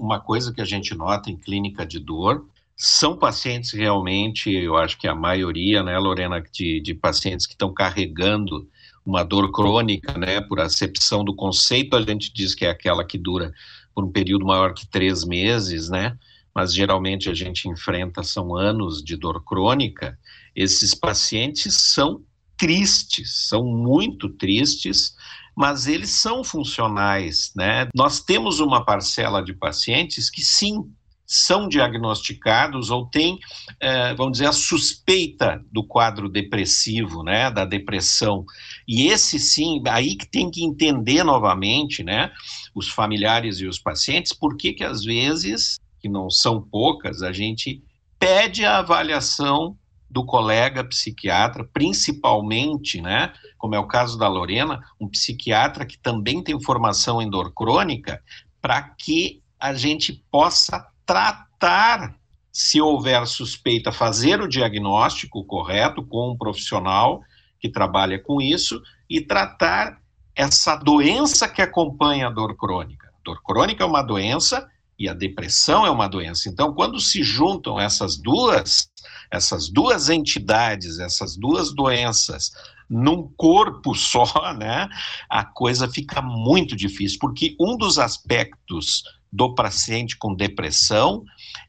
uma 0.00 0.18
coisa 0.18 0.52
que 0.52 0.62
a 0.62 0.64
gente 0.64 0.94
nota 0.94 1.30
em 1.30 1.36
clínica 1.36 1.84
de 1.84 1.98
dor 1.98 2.46
são 2.74 3.14
pacientes 3.14 3.72
realmente, 3.72 4.50
eu 4.50 4.74
acho 4.74 4.98
que 4.98 5.06
a 5.06 5.14
maioria, 5.14 5.82
né, 5.82 5.98
Lorena, 5.98 6.40
de, 6.40 6.80
de 6.80 6.94
pacientes 6.94 7.46
que 7.46 7.52
estão 7.52 7.74
carregando 7.74 8.66
uma 9.04 9.22
dor 9.22 9.52
crônica, 9.52 10.16
né, 10.16 10.40
por 10.40 10.58
acepção 10.58 11.22
do 11.22 11.34
conceito, 11.34 11.94
a 11.94 12.00
gente 12.00 12.32
diz 12.32 12.54
que 12.54 12.64
é 12.64 12.70
aquela 12.70 13.04
que 13.04 13.18
dura 13.18 13.52
por 13.94 14.02
um 14.02 14.10
período 14.10 14.46
maior 14.46 14.72
que 14.72 14.86
três 14.86 15.24
meses, 15.24 15.90
né, 15.90 16.16
mas 16.54 16.72
geralmente 16.72 17.28
a 17.28 17.34
gente 17.34 17.68
enfrenta 17.68 18.22
são 18.22 18.56
anos 18.56 19.04
de 19.04 19.14
dor 19.16 19.44
crônica, 19.44 20.18
esses 20.56 20.94
pacientes 20.94 21.74
são 21.74 22.22
tristes, 22.56 23.48
são 23.48 23.64
muito 23.64 24.28
tristes, 24.30 25.14
mas 25.56 25.86
eles 25.86 26.10
são 26.10 26.42
funcionais, 26.42 27.52
né? 27.56 27.88
Nós 27.94 28.20
temos 28.20 28.60
uma 28.60 28.84
parcela 28.84 29.42
de 29.42 29.52
pacientes 29.52 30.30
que 30.30 30.42
sim 30.42 30.84
são 31.32 31.68
diagnosticados 31.68 32.90
ou 32.90 33.06
têm, 33.06 33.38
eh, 33.78 34.12
vamos 34.14 34.32
dizer, 34.32 34.46
a 34.46 34.52
suspeita 34.52 35.64
do 35.70 35.84
quadro 35.84 36.28
depressivo, 36.28 37.22
né, 37.22 37.48
da 37.52 37.64
depressão. 37.64 38.44
E 38.86 39.06
esse 39.06 39.38
sim, 39.38 39.80
aí 39.86 40.16
que 40.16 40.26
tem 40.26 40.50
que 40.50 40.64
entender 40.64 41.22
novamente, 41.22 42.02
né, 42.02 42.32
os 42.74 42.88
familiares 42.88 43.60
e 43.60 43.66
os 43.66 43.78
pacientes, 43.78 44.32
por 44.32 44.56
que 44.56 44.72
que 44.72 44.82
às 44.82 45.04
vezes, 45.04 45.78
que 46.00 46.08
não 46.08 46.28
são 46.28 46.60
poucas, 46.60 47.22
a 47.22 47.32
gente 47.32 47.80
pede 48.18 48.64
a 48.64 48.78
avaliação 48.78 49.76
do 50.10 50.24
colega 50.24 50.82
psiquiatra, 50.82 51.64
principalmente, 51.72 53.00
né, 53.00 53.32
como 53.56 53.76
é 53.76 53.78
o 53.78 53.86
caso 53.86 54.18
da 54.18 54.26
Lorena, 54.26 54.82
um 55.00 55.08
psiquiatra 55.08 55.86
que 55.86 55.96
também 55.96 56.42
tem 56.42 56.60
formação 56.60 57.22
em 57.22 57.30
dor 57.30 57.52
crônica, 57.54 58.20
para 58.60 58.82
que 58.82 59.40
a 59.58 59.72
gente 59.72 60.24
possa 60.30 60.84
tratar, 61.06 62.16
se 62.52 62.80
houver 62.80 63.24
suspeita, 63.26 63.92
fazer 63.92 64.40
o 64.40 64.48
diagnóstico 64.48 65.44
correto 65.44 66.04
com 66.04 66.32
um 66.32 66.36
profissional 66.36 67.22
que 67.60 67.68
trabalha 67.68 68.18
com 68.18 68.40
isso 68.40 68.82
e 69.08 69.20
tratar 69.20 70.00
essa 70.34 70.74
doença 70.74 71.48
que 71.48 71.62
acompanha 71.62 72.26
a 72.26 72.30
dor 72.30 72.56
crônica. 72.56 73.08
A 73.08 73.20
dor 73.22 73.42
crônica 73.42 73.84
é 73.84 73.86
uma 73.86 74.02
doença 74.02 74.66
e 74.98 75.08
a 75.08 75.14
depressão 75.14 75.86
é 75.86 75.90
uma 75.90 76.08
doença. 76.08 76.48
Então, 76.48 76.74
quando 76.74 76.98
se 77.00 77.22
juntam 77.22 77.80
essas 77.80 78.16
duas, 78.16 78.90
essas 79.30 79.68
duas 79.68 80.08
entidades, 80.08 80.98
essas 80.98 81.36
duas 81.36 81.72
doenças 81.72 82.50
num 82.88 83.28
corpo 83.36 83.94
só, 83.96 84.52
né, 84.54 84.88
a 85.28 85.44
coisa 85.44 85.88
fica 85.88 86.20
muito 86.20 86.74
difícil, 86.74 87.18
porque 87.20 87.56
um 87.60 87.76
dos 87.76 87.98
aspectos 87.98 89.04
do 89.32 89.54
paciente 89.54 90.16
com 90.16 90.34
depressão 90.34 91.22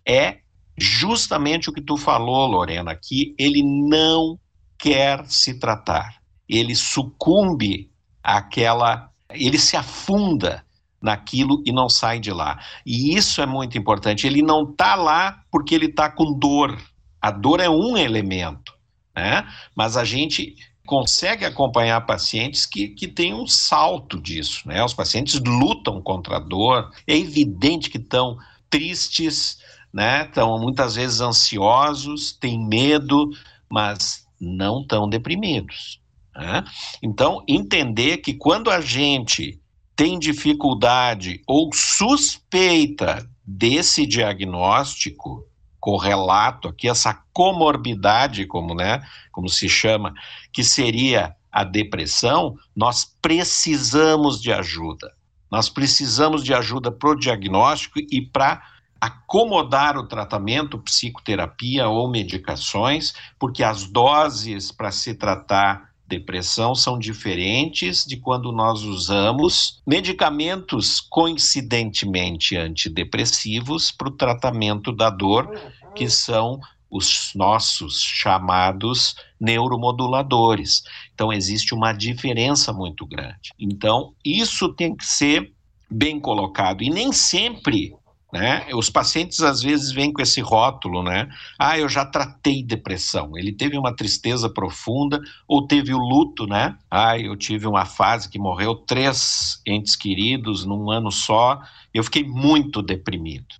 é 0.05 0.39
justamente 0.77 1.69
o 1.69 1.73
que 1.73 1.81
tu 1.81 1.95
falou, 1.95 2.47
Lorena, 2.47 2.95
que 2.95 3.35
ele 3.37 3.61
não 3.61 4.39
quer 4.77 5.23
se 5.27 5.59
tratar. 5.59 6.15
Ele 6.49 6.75
sucumbe 6.75 7.91
àquela, 8.23 9.11
ele 9.29 9.59
se 9.59 9.77
afunda 9.77 10.65
naquilo 11.01 11.61
e 11.65 11.71
não 11.71 11.87
sai 11.87 12.19
de 12.19 12.31
lá. 12.31 12.59
E 12.85 13.15
isso 13.15 13.41
é 13.41 13.45
muito 13.45 13.77
importante. 13.77 14.25
Ele 14.25 14.41
não 14.41 14.63
está 14.63 14.95
lá 14.95 15.43
porque 15.51 15.75
ele 15.75 15.87
está 15.87 16.09
com 16.09 16.33
dor. 16.33 16.77
A 17.21 17.31
dor 17.31 17.59
é 17.59 17.69
um 17.69 17.95
elemento, 17.97 18.73
né? 19.15 19.47
Mas 19.75 19.95
a 19.95 20.03
gente 20.03 20.55
consegue 20.85 21.45
acompanhar 21.45 22.01
pacientes 22.01 22.65
que, 22.65 22.89
que 22.89 23.07
têm 23.07 23.33
um 23.33 23.45
salto 23.47 24.19
disso, 24.19 24.67
né? 24.67 24.83
Os 24.83 24.93
pacientes 24.93 25.39
lutam 25.39 26.01
contra 26.01 26.37
a 26.37 26.39
dor, 26.39 26.91
é 27.07 27.15
evidente 27.15 27.89
que 27.89 27.97
estão 27.97 28.37
tristes, 28.69 29.59
né? 29.93 30.23
Estão 30.23 30.59
muitas 30.59 30.95
vezes 30.95 31.21
ansiosos, 31.21 32.33
têm 32.33 32.59
medo, 32.59 33.29
mas 33.69 34.25
não 34.39 34.81
estão 34.81 35.07
deprimidos. 35.07 36.01
Né? 36.35 36.63
Então, 37.03 37.43
entender 37.47 38.17
que 38.17 38.33
quando 38.33 38.71
a 38.71 38.81
gente 38.81 39.59
tem 39.95 40.17
dificuldade 40.17 41.41
ou 41.45 41.69
suspeita 41.73 43.29
desse 43.45 44.05
diagnóstico, 44.05 45.45
correlato 45.81 46.67
aqui, 46.67 46.87
essa 46.87 47.13
comorbidade, 47.33 48.45
como, 48.45 48.75
né, 48.75 49.01
como 49.31 49.49
se 49.49 49.67
chama, 49.67 50.13
que 50.53 50.63
seria 50.63 51.35
a 51.51 51.63
depressão, 51.63 52.55
nós 52.73 53.03
precisamos 53.21 54.39
de 54.41 54.53
ajuda. 54.53 55.11
Nós 55.51 55.67
precisamos 55.67 56.43
de 56.43 56.53
ajuda 56.53 56.91
para 56.91 57.09
o 57.09 57.15
diagnóstico 57.15 57.99
e 57.99 58.21
para 58.21 58.61
acomodar 59.01 59.97
o 59.97 60.07
tratamento, 60.07 60.77
psicoterapia 60.77 61.89
ou 61.89 62.09
medicações, 62.09 63.13
porque 63.39 63.63
as 63.63 63.83
doses 63.83 64.71
para 64.71 64.91
se 64.91 65.15
tratar 65.15 65.90
depressão 66.11 66.75
são 66.75 66.99
diferentes 66.99 68.05
de 68.05 68.17
quando 68.17 68.51
nós 68.51 68.83
usamos 68.83 69.81
medicamentos 69.87 70.99
coincidentemente 70.99 72.57
antidepressivos 72.57 73.91
para 73.91 74.09
o 74.09 74.17
tratamento 74.17 74.91
da 74.91 75.09
dor, 75.09 75.49
que 75.95 76.09
são 76.09 76.59
os 76.89 77.31
nossos 77.33 78.01
chamados 78.01 79.15
neuromoduladores. 79.39 80.83
Então, 81.13 81.31
existe 81.31 81.73
uma 81.73 81.93
diferença 81.93 82.73
muito 82.73 83.05
grande. 83.05 83.51
Então, 83.57 84.13
isso 84.25 84.73
tem 84.73 84.93
que 84.93 85.05
ser 85.05 85.53
bem 85.89 86.19
colocado. 86.19 86.83
E 86.83 86.89
nem 86.89 87.13
sempre 87.13 87.95
né? 88.31 88.67
Os 88.73 88.89
pacientes 88.89 89.41
às 89.41 89.61
vezes 89.61 89.91
vêm 89.91 90.13
com 90.13 90.21
esse 90.21 90.39
rótulo, 90.39 91.03
né? 91.03 91.29
Ah, 91.59 91.77
eu 91.77 91.89
já 91.89 92.05
tratei 92.05 92.63
depressão. 92.63 93.37
Ele 93.37 93.51
teve 93.51 93.77
uma 93.77 93.95
tristeza 93.95 94.49
profunda 94.49 95.19
ou 95.47 95.67
teve 95.67 95.93
o 95.93 95.97
luto, 95.97 96.47
né? 96.47 96.77
Ah, 96.89 97.17
eu 97.17 97.35
tive 97.35 97.67
uma 97.67 97.85
fase 97.85 98.29
que 98.29 98.39
morreu 98.39 98.75
três 98.75 99.61
entes 99.65 99.95
queridos 99.95 100.65
num 100.65 100.89
ano 100.89 101.11
só. 101.11 101.61
Eu 101.93 102.03
fiquei 102.03 102.23
muito 102.23 102.81
deprimido. 102.81 103.55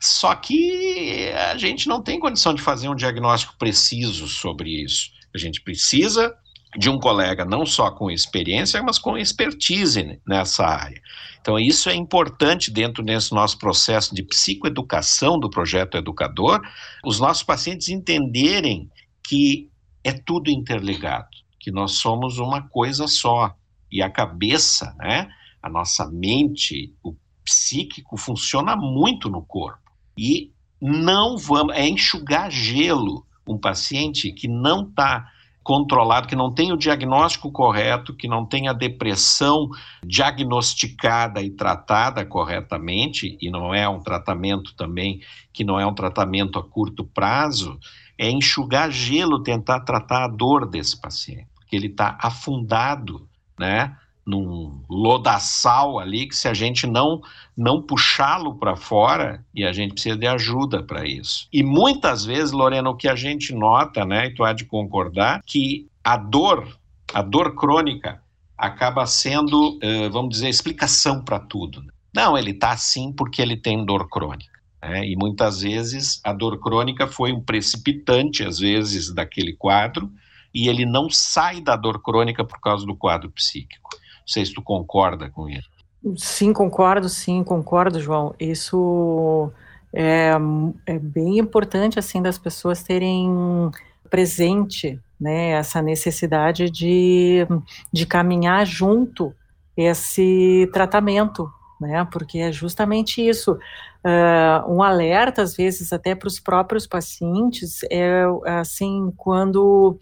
Só 0.00 0.34
que 0.34 1.30
a 1.50 1.56
gente 1.56 1.88
não 1.88 2.02
tem 2.02 2.18
condição 2.18 2.54
de 2.54 2.62
fazer 2.62 2.88
um 2.88 2.94
diagnóstico 2.94 3.54
preciso 3.58 4.26
sobre 4.26 4.70
isso. 4.82 5.10
A 5.34 5.38
gente 5.38 5.60
precisa 5.60 6.34
de 6.76 6.90
um 6.90 6.98
colega 6.98 7.44
não 7.44 7.64
só 7.64 7.90
com 7.90 8.10
experiência, 8.10 8.82
mas 8.82 8.98
com 8.98 9.16
expertise 9.16 10.20
nessa 10.26 10.66
área. 10.66 11.00
Então, 11.40 11.58
isso 11.58 11.88
é 11.88 11.94
importante 11.94 12.70
dentro 12.70 13.02
desse 13.02 13.32
nosso 13.32 13.58
processo 13.58 14.14
de 14.14 14.22
psicoeducação 14.22 15.38
do 15.38 15.50
projeto 15.50 15.96
Educador, 15.96 16.60
os 17.04 17.20
nossos 17.20 17.42
pacientes 17.42 17.88
entenderem 17.88 18.90
que 19.22 19.68
é 20.02 20.12
tudo 20.12 20.50
interligado, 20.50 21.28
que 21.60 21.70
nós 21.70 21.92
somos 21.92 22.38
uma 22.38 22.62
coisa 22.68 23.06
só. 23.06 23.54
E 23.90 24.02
a 24.02 24.10
cabeça, 24.10 24.94
né, 24.98 25.28
a 25.62 25.68
nossa 25.68 26.10
mente, 26.10 26.94
o 27.02 27.14
psíquico 27.44 28.16
funciona 28.16 28.74
muito 28.74 29.28
no 29.28 29.42
corpo. 29.42 29.92
E 30.16 30.50
não 30.80 31.36
vamos, 31.36 31.74
é 31.74 31.88
enxugar 31.88 32.50
gelo 32.50 33.26
um 33.46 33.58
paciente 33.58 34.32
que 34.32 34.48
não 34.48 34.88
está 34.88 35.30
controlado, 35.64 36.28
que 36.28 36.36
não 36.36 36.52
tem 36.52 36.72
o 36.72 36.76
diagnóstico 36.76 37.50
correto, 37.50 38.14
que 38.14 38.28
não 38.28 38.44
tem 38.44 38.68
a 38.68 38.74
depressão 38.74 39.70
diagnosticada 40.04 41.40
e 41.42 41.50
tratada 41.50 42.24
corretamente, 42.24 43.38
e 43.40 43.50
não 43.50 43.74
é 43.74 43.88
um 43.88 44.00
tratamento 44.00 44.74
também 44.76 45.20
que 45.52 45.64
não 45.64 45.80
é 45.80 45.86
um 45.86 45.94
tratamento 45.94 46.58
a 46.58 46.62
curto 46.62 47.02
prazo, 47.02 47.80
é 48.18 48.30
enxugar 48.30 48.90
gelo, 48.90 49.42
tentar 49.42 49.80
tratar 49.80 50.24
a 50.24 50.28
dor 50.28 50.68
desse 50.68 51.00
paciente, 51.00 51.48
porque 51.54 51.74
ele 51.74 51.86
está 51.86 52.18
afundado, 52.20 53.26
né? 53.58 53.96
Num 54.26 54.82
lodaçal 54.88 55.98
ali 55.98 56.26
que 56.26 56.34
se 56.34 56.48
a 56.48 56.54
gente 56.54 56.86
não 56.86 57.20
não 57.56 57.80
puxá-lo 57.80 58.54
para 58.54 58.74
fora 58.74 59.44
e 59.54 59.64
a 59.64 59.72
gente 59.72 59.92
precisa 59.92 60.16
de 60.16 60.26
ajuda 60.26 60.82
para 60.82 61.06
isso. 61.06 61.46
E 61.52 61.62
muitas 61.62 62.24
vezes, 62.24 62.52
Lorena, 62.52 62.90
o 62.90 62.96
que 62.96 63.08
a 63.08 63.14
gente 63.14 63.54
nota, 63.54 64.04
né, 64.04 64.26
e 64.26 64.34
tu 64.34 64.42
há 64.42 64.52
de 64.52 64.64
concordar, 64.64 65.40
que 65.46 65.86
a 66.02 66.16
dor, 66.16 66.66
a 67.12 67.22
dor 67.22 67.54
crônica 67.54 68.20
acaba 68.56 69.06
sendo, 69.06 69.78
vamos 70.10 70.30
dizer, 70.30 70.48
explicação 70.48 71.22
para 71.22 71.38
tudo. 71.38 71.84
Não, 72.14 72.36
ele 72.38 72.52
está 72.52 72.70
assim 72.70 73.12
porque 73.12 73.42
ele 73.42 73.56
tem 73.56 73.84
dor 73.84 74.08
crônica. 74.08 74.58
Né? 74.82 75.06
E 75.08 75.16
muitas 75.16 75.60
vezes 75.62 76.20
a 76.24 76.32
dor 76.32 76.58
crônica 76.58 77.06
foi 77.06 77.32
um 77.32 77.40
precipitante, 77.40 78.42
às 78.44 78.58
vezes, 78.58 79.12
daquele 79.12 79.54
quadro, 79.54 80.10
e 80.52 80.68
ele 80.68 80.86
não 80.86 81.10
sai 81.10 81.60
da 81.60 81.74
dor 81.74 82.00
crônica 82.02 82.44
por 82.44 82.60
causa 82.60 82.86
do 82.86 82.94
quadro 82.94 83.30
psíquico. 83.30 83.90
Não 84.24 84.32
sei 84.32 84.46
se 84.46 84.54
tu 84.54 84.62
concorda 84.62 85.30
com 85.30 85.48
isso. 85.48 85.68
Sim, 86.16 86.52
concordo, 86.52 87.08
sim, 87.08 87.42
concordo, 87.44 88.00
João. 88.00 88.34
Isso 88.40 89.50
é, 89.92 90.32
é 90.86 90.98
bem 90.98 91.38
importante, 91.38 91.98
assim, 91.98 92.20
das 92.20 92.38
pessoas 92.38 92.82
terem 92.82 93.70
presente, 94.10 94.98
né, 95.20 95.50
essa 95.50 95.80
necessidade 95.80 96.70
de, 96.70 97.46
de 97.92 98.06
caminhar 98.06 98.66
junto 98.66 99.34
esse 99.76 100.68
tratamento, 100.72 101.50
né, 101.80 102.06
porque 102.12 102.38
é 102.38 102.52
justamente 102.52 103.26
isso, 103.26 103.58
uh, 104.04 104.70
um 104.72 104.82
alerta, 104.82 105.42
às 105.42 105.56
vezes, 105.56 105.92
até 105.92 106.14
para 106.14 106.28
os 106.28 106.38
próprios 106.38 106.86
pacientes, 106.86 107.80
é, 107.90 108.24
assim, 108.46 109.12
quando 109.16 109.98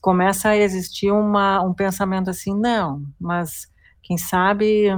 começa 0.00 0.50
a 0.50 0.56
existir 0.56 1.10
uma, 1.10 1.62
um 1.62 1.72
pensamento 1.72 2.28
assim, 2.28 2.54
não, 2.54 3.02
mas 3.18 3.68
quem 4.02 4.18
sabe 4.18 4.88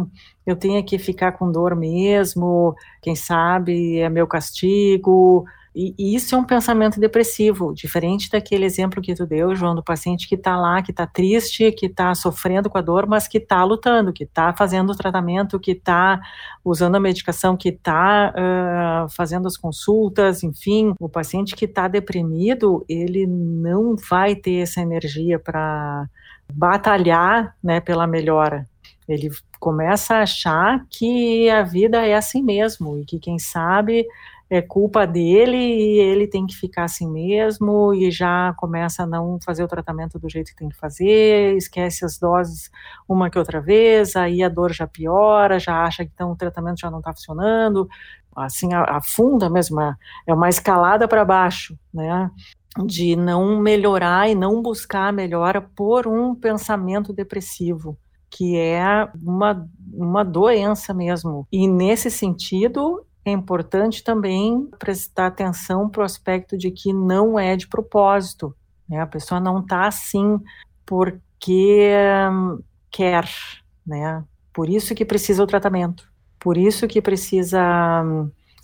eu 0.46 0.56
tenho 0.56 0.82
que 0.84 0.98
ficar 0.98 1.32
com 1.32 1.52
dor 1.52 1.76
mesmo, 1.76 2.74
quem 3.02 3.14
sabe 3.14 3.98
é 3.98 4.08
meu 4.08 4.26
castigo, 4.26 5.44
e, 5.74 5.94
e, 5.98 6.14
isso 6.14 6.34
é 6.34 6.38
um 6.38 6.44
pensamento 6.44 7.00
depressivo, 7.00 7.72
diferente 7.72 8.28
daquele 8.30 8.64
exemplo 8.66 9.00
que 9.00 9.14
tu 9.14 9.26
deu, 9.26 9.54
João, 9.54 9.74
do 9.74 9.82
paciente 9.82 10.28
que 10.28 10.34
está 10.34 10.54
lá, 10.56 10.82
que 10.82 10.90
está 10.90 11.06
triste, 11.06 11.72
que 11.72 11.86
está 11.86 12.14
sofrendo 12.14 12.68
com 12.68 12.76
a 12.76 12.82
dor, 12.82 13.06
mas 13.06 13.26
que 13.26 13.38
está 13.38 13.64
lutando, 13.64 14.12
que 14.12 14.24
está 14.24 14.52
fazendo 14.52 14.90
o 14.90 14.96
tratamento, 14.96 15.58
que 15.58 15.72
está 15.72 16.20
usando 16.62 16.96
a 16.96 17.00
medicação, 17.00 17.56
que 17.56 17.70
está 17.70 18.34
uh, 18.36 19.08
fazendo 19.10 19.48
as 19.48 19.56
consultas, 19.56 20.42
enfim. 20.42 20.94
O 21.00 21.08
paciente 21.08 21.56
que 21.56 21.64
está 21.64 21.88
deprimido, 21.88 22.84
ele 22.86 23.26
não 23.26 23.96
vai 23.96 24.36
ter 24.36 24.62
essa 24.62 24.82
energia 24.82 25.38
para 25.38 26.06
batalhar 26.52 27.56
né, 27.62 27.80
pela 27.80 28.06
melhora. 28.06 28.68
Ele 29.08 29.30
começa 29.58 30.16
a 30.16 30.22
achar 30.22 30.84
que 30.90 31.48
a 31.48 31.62
vida 31.62 32.06
é 32.06 32.14
assim 32.14 32.42
mesmo 32.42 32.98
e 32.98 33.04
que, 33.04 33.18
quem 33.18 33.38
sabe, 33.38 34.06
é 34.52 34.60
culpa 34.60 35.06
dele 35.06 35.56
e 35.56 35.98
ele 35.98 36.26
tem 36.26 36.46
que 36.46 36.54
ficar 36.54 36.84
assim 36.84 37.10
mesmo 37.10 37.94
e 37.94 38.10
já 38.10 38.54
começa 38.58 39.04
a 39.04 39.06
não 39.06 39.38
fazer 39.42 39.64
o 39.64 39.68
tratamento 39.68 40.18
do 40.18 40.28
jeito 40.28 40.50
que 40.50 40.56
tem 40.56 40.68
que 40.68 40.76
fazer, 40.76 41.56
esquece 41.56 42.04
as 42.04 42.18
doses 42.18 42.70
uma 43.08 43.30
que 43.30 43.38
outra 43.38 43.62
vez, 43.62 44.14
aí 44.14 44.42
a 44.42 44.50
dor 44.50 44.70
já 44.70 44.86
piora, 44.86 45.58
já 45.58 45.82
acha 45.82 46.04
que 46.04 46.10
então, 46.12 46.32
o 46.32 46.36
tratamento 46.36 46.80
já 46.80 46.90
não 46.90 46.98
está 46.98 47.14
funcionando, 47.14 47.88
assim 48.36 48.74
afunda 48.74 49.48
mesmo, 49.48 49.80
é, 49.80 49.96
uma 50.34 50.50
escalada 50.50 51.08
para 51.08 51.24
baixo, 51.24 51.74
né? 51.92 52.30
De 52.84 53.16
não 53.16 53.58
melhorar 53.58 54.28
e 54.28 54.34
não 54.34 54.60
buscar 54.60 55.08
a 55.08 55.12
melhora 55.12 55.62
por 55.62 56.06
um 56.06 56.34
pensamento 56.34 57.10
depressivo 57.10 57.96
que 58.34 58.56
é 58.56 59.06
uma, 59.22 59.68
uma 59.92 60.24
doença 60.24 60.94
mesmo. 60.94 61.46
E 61.52 61.68
nesse 61.68 62.10
sentido, 62.10 63.04
é 63.24 63.30
importante 63.30 64.02
também 64.02 64.68
prestar 64.78 65.26
atenção 65.26 65.88
para 65.88 66.02
o 66.02 66.04
aspecto 66.04 66.56
de 66.58 66.70
que 66.70 66.92
não 66.92 67.38
é 67.38 67.56
de 67.56 67.68
propósito. 67.68 68.54
Né? 68.88 69.00
A 69.00 69.06
pessoa 69.06 69.40
não 69.40 69.60
está 69.60 69.86
assim 69.86 70.40
porque 70.84 71.94
quer, 72.90 73.28
né? 73.86 74.24
Por 74.52 74.68
isso 74.68 74.94
que 74.94 75.04
precisa 75.04 75.42
o 75.42 75.46
tratamento. 75.46 76.10
Por 76.38 76.58
isso 76.58 76.88
que 76.88 77.00
precisa 77.00 77.60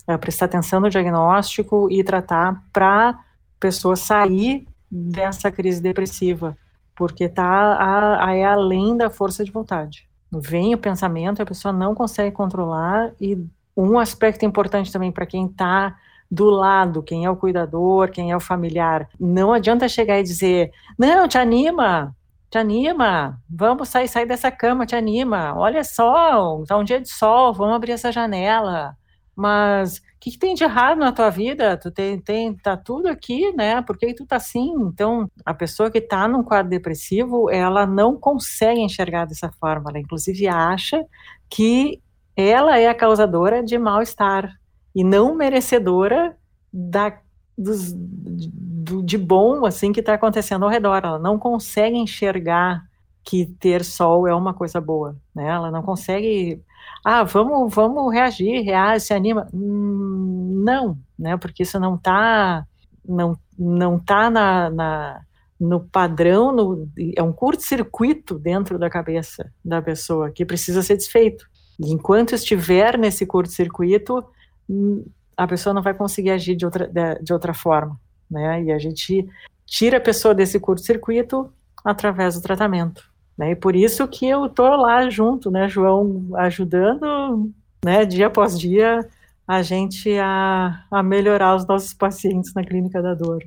é, 0.05 0.17
prestar 0.17 0.45
atenção 0.45 0.79
no 0.79 0.89
diagnóstico 0.89 1.87
e 1.89 2.03
tratar 2.03 2.63
para 2.73 3.09
a 3.11 3.19
pessoa 3.59 3.95
sair 3.95 4.67
dessa 4.91 5.51
crise 5.51 5.81
depressiva, 5.81 6.57
porque 6.95 7.25
está 7.25 8.17
é 8.35 8.43
além 8.43 8.97
da 8.97 9.09
força 9.09 9.43
de 9.43 9.51
vontade. 9.51 10.09
Vem 10.31 10.75
o 10.75 10.77
pensamento, 10.77 11.41
a 11.41 11.45
pessoa 11.45 11.71
não 11.73 11.95
consegue 11.95 12.35
controlar 12.35 13.13
e 13.19 13.37
um 13.75 13.97
aspecto 13.97 14.45
importante 14.45 14.91
também 14.91 15.11
para 15.11 15.25
quem 15.25 15.45
está 15.45 15.95
do 16.29 16.49
lado, 16.49 17.01
quem 17.01 17.25
é 17.25 17.29
o 17.29 17.35
cuidador, 17.35 18.11
quem 18.11 18.31
é 18.31 18.35
o 18.35 18.39
familiar. 18.39 19.07
Não 19.19 19.51
adianta 19.51 19.87
chegar 19.87 20.19
e 20.19 20.23
dizer, 20.23 20.71
não, 20.97 21.27
te 21.27 21.37
anima, 21.37 22.15
te 22.49 22.57
anima, 22.57 23.39
vamos 23.49 23.89
sair, 23.89 24.07
sair 24.07 24.25
dessa 24.25 24.51
cama, 24.51 24.85
te 24.85 24.95
anima, 24.95 25.53
olha 25.55 25.83
só, 25.83 26.61
está 26.61 26.77
um 26.77 26.83
dia 26.83 27.01
de 27.01 27.09
sol, 27.09 27.53
vamos 27.53 27.75
abrir 27.75 27.93
essa 27.93 28.11
janela. 28.11 28.95
Mas 29.35 29.97
o 29.97 30.01
que, 30.19 30.31
que, 30.31 30.37
tem 30.37 30.53
de 30.53 30.65
errado 30.65 30.99
na 30.99 31.13
tua 31.13 31.29
vida? 31.29 31.77
Tu 31.77 31.89
tem, 31.91 32.19
tem, 32.19 32.53
tá 32.57 32.75
tudo 32.75 33.07
aqui, 33.07 33.53
né? 33.55 33.81
Por 33.81 33.97
que 33.97 34.13
tu 34.13 34.25
tá 34.25 34.35
assim? 34.35 34.69
Então, 34.81 35.31
a 35.45 35.53
pessoa 35.53 35.89
que 35.89 35.99
está 35.99 36.27
num 36.27 36.43
quadro 36.43 36.69
depressivo, 36.69 37.49
ela 37.49 37.87
não 37.87 38.19
consegue 38.19 38.81
enxergar 38.81 39.25
dessa 39.25 39.49
forma. 39.53 39.89
Ela, 39.89 39.99
inclusive, 39.99 40.45
acha 40.45 41.01
que 41.49 42.01
ela 42.41 42.77
é 42.77 42.87
a 42.87 42.95
causadora 42.95 43.63
de 43.63 43.77
mal-estar 43.77 44.53
e 44.95 45.03
não 45.03 45.35
merecedora 45.35 46.35
da, 46.71 47.19
dos, 47.57 47.91
do, 47.93 49.03
de 49.03 49.17
bom 49.17 49.65
assim 49.65 49.91
que 49.91 49.99
está 49.99 50.13
acontecendo 50.13 50.63
ao 50.63 50.71
redor. 50.71 51.01
Ela 51.03 51.19
não 51.19 51.37
consegue 51.37 51.97
enxergar 51.97 52.83
que 53.23 53.45
ter 53.45 53.83
sol 53.83 54.27
é 54.27 54.33
uma 54.33 54.53
coisa 54.53 54.79
boa, 54.79 55.15
né? 55.35 55.47
Ela 55.47 55.69
não 55.69 55.83
consegue, 55.83 56.61
ah, 57.05 57.23
vamos, 57.23 57.73
vamos 57.73 58.11
reagir, 58.13 58.63
reage, 58.63 59.05
se 59.05 59.13
anima. 59.13 59.47
Hum, 59.53 60.63
não, 60.63 60.97
né? 61.17 61.37
Porque 61.37 61.63
isso 61.63 61.79
não 61.79 61.95
está 61.95 62.65
não, 63.05 63.37
não 63.57 63.99
tá 63.99 64.29
na, 64.29 64.69
na 64.69 65.21
no 65.59 65.81
padrão, 65.81 66.53
no, 66.53 66.87
é 67.17 67.21
um 67.21 67.33
curto-circuito 67.33 68.39
dentro 68.39 68.79
da 68.79 68.89
cabeça 68.89 69.51
da 69.63 69.81
pessoa 69.81 70.31
que 70.31 70.45
precisa 70.45 70.81
ser 70.81 70.95
desfeito. 70.95 71.45
E 71.79 71.91
enquanto 71.91 72.35
estiver 72.35 72.97
nesse 72.97 73.25
curto-circuito, 73.25 74.23
hum, 74.69 75.05
a 75.37 75.47
pessoa 75.47 75.73
não 75.73 75.81
vai 75.81 75.93
conseguir 75.93 76.31
agir 76.31 76.55
de 76.55 76.65
outra, 76.65 76.87
de, 77.21 77.31
outra 77.33 77.53
forma. 77.53 77.99
né? 78.29 78.63
E 78.63 78.71
a 78.71 78.77
gente 78.77 79.27
tira 79.65 79.97
a 79.97 80.01
pessoa 80.01 80.35
desse 80.35 80.59
curto-circuito 80.59 81.49
através 81.83 82.35
do 82.35 82.41
tratamento. 82.41 83.09
Né? 83.37 83.51
E 83.51 83.55
por 83.55 83.75
isso 83.75 84.05
que 84.07 84.27
eu 84.27 84.47
estou 84.47 84.75
lá 84.75 85.09
junto, 85.09 85.49
né, 85.49 85.69
João, 85.69 86.27
ajudando, 86.35 87.49
né, 87.83 88.05
dia 88.05 88.27
após 88.27 88.59
dia, 88.59 89.07
a 89.47 89.61
gente 89.61 90.17
a, 90.17 90.83
a 90.91 91.01
melhorar 91.01 91.55
os 91.55 91.65
nossos 91.65 91.93
pacientes 91.93 92.53
na 92.53 92.63
clínica 92.63 93.01
da 93.01 93.13
dor. 93.13 93.41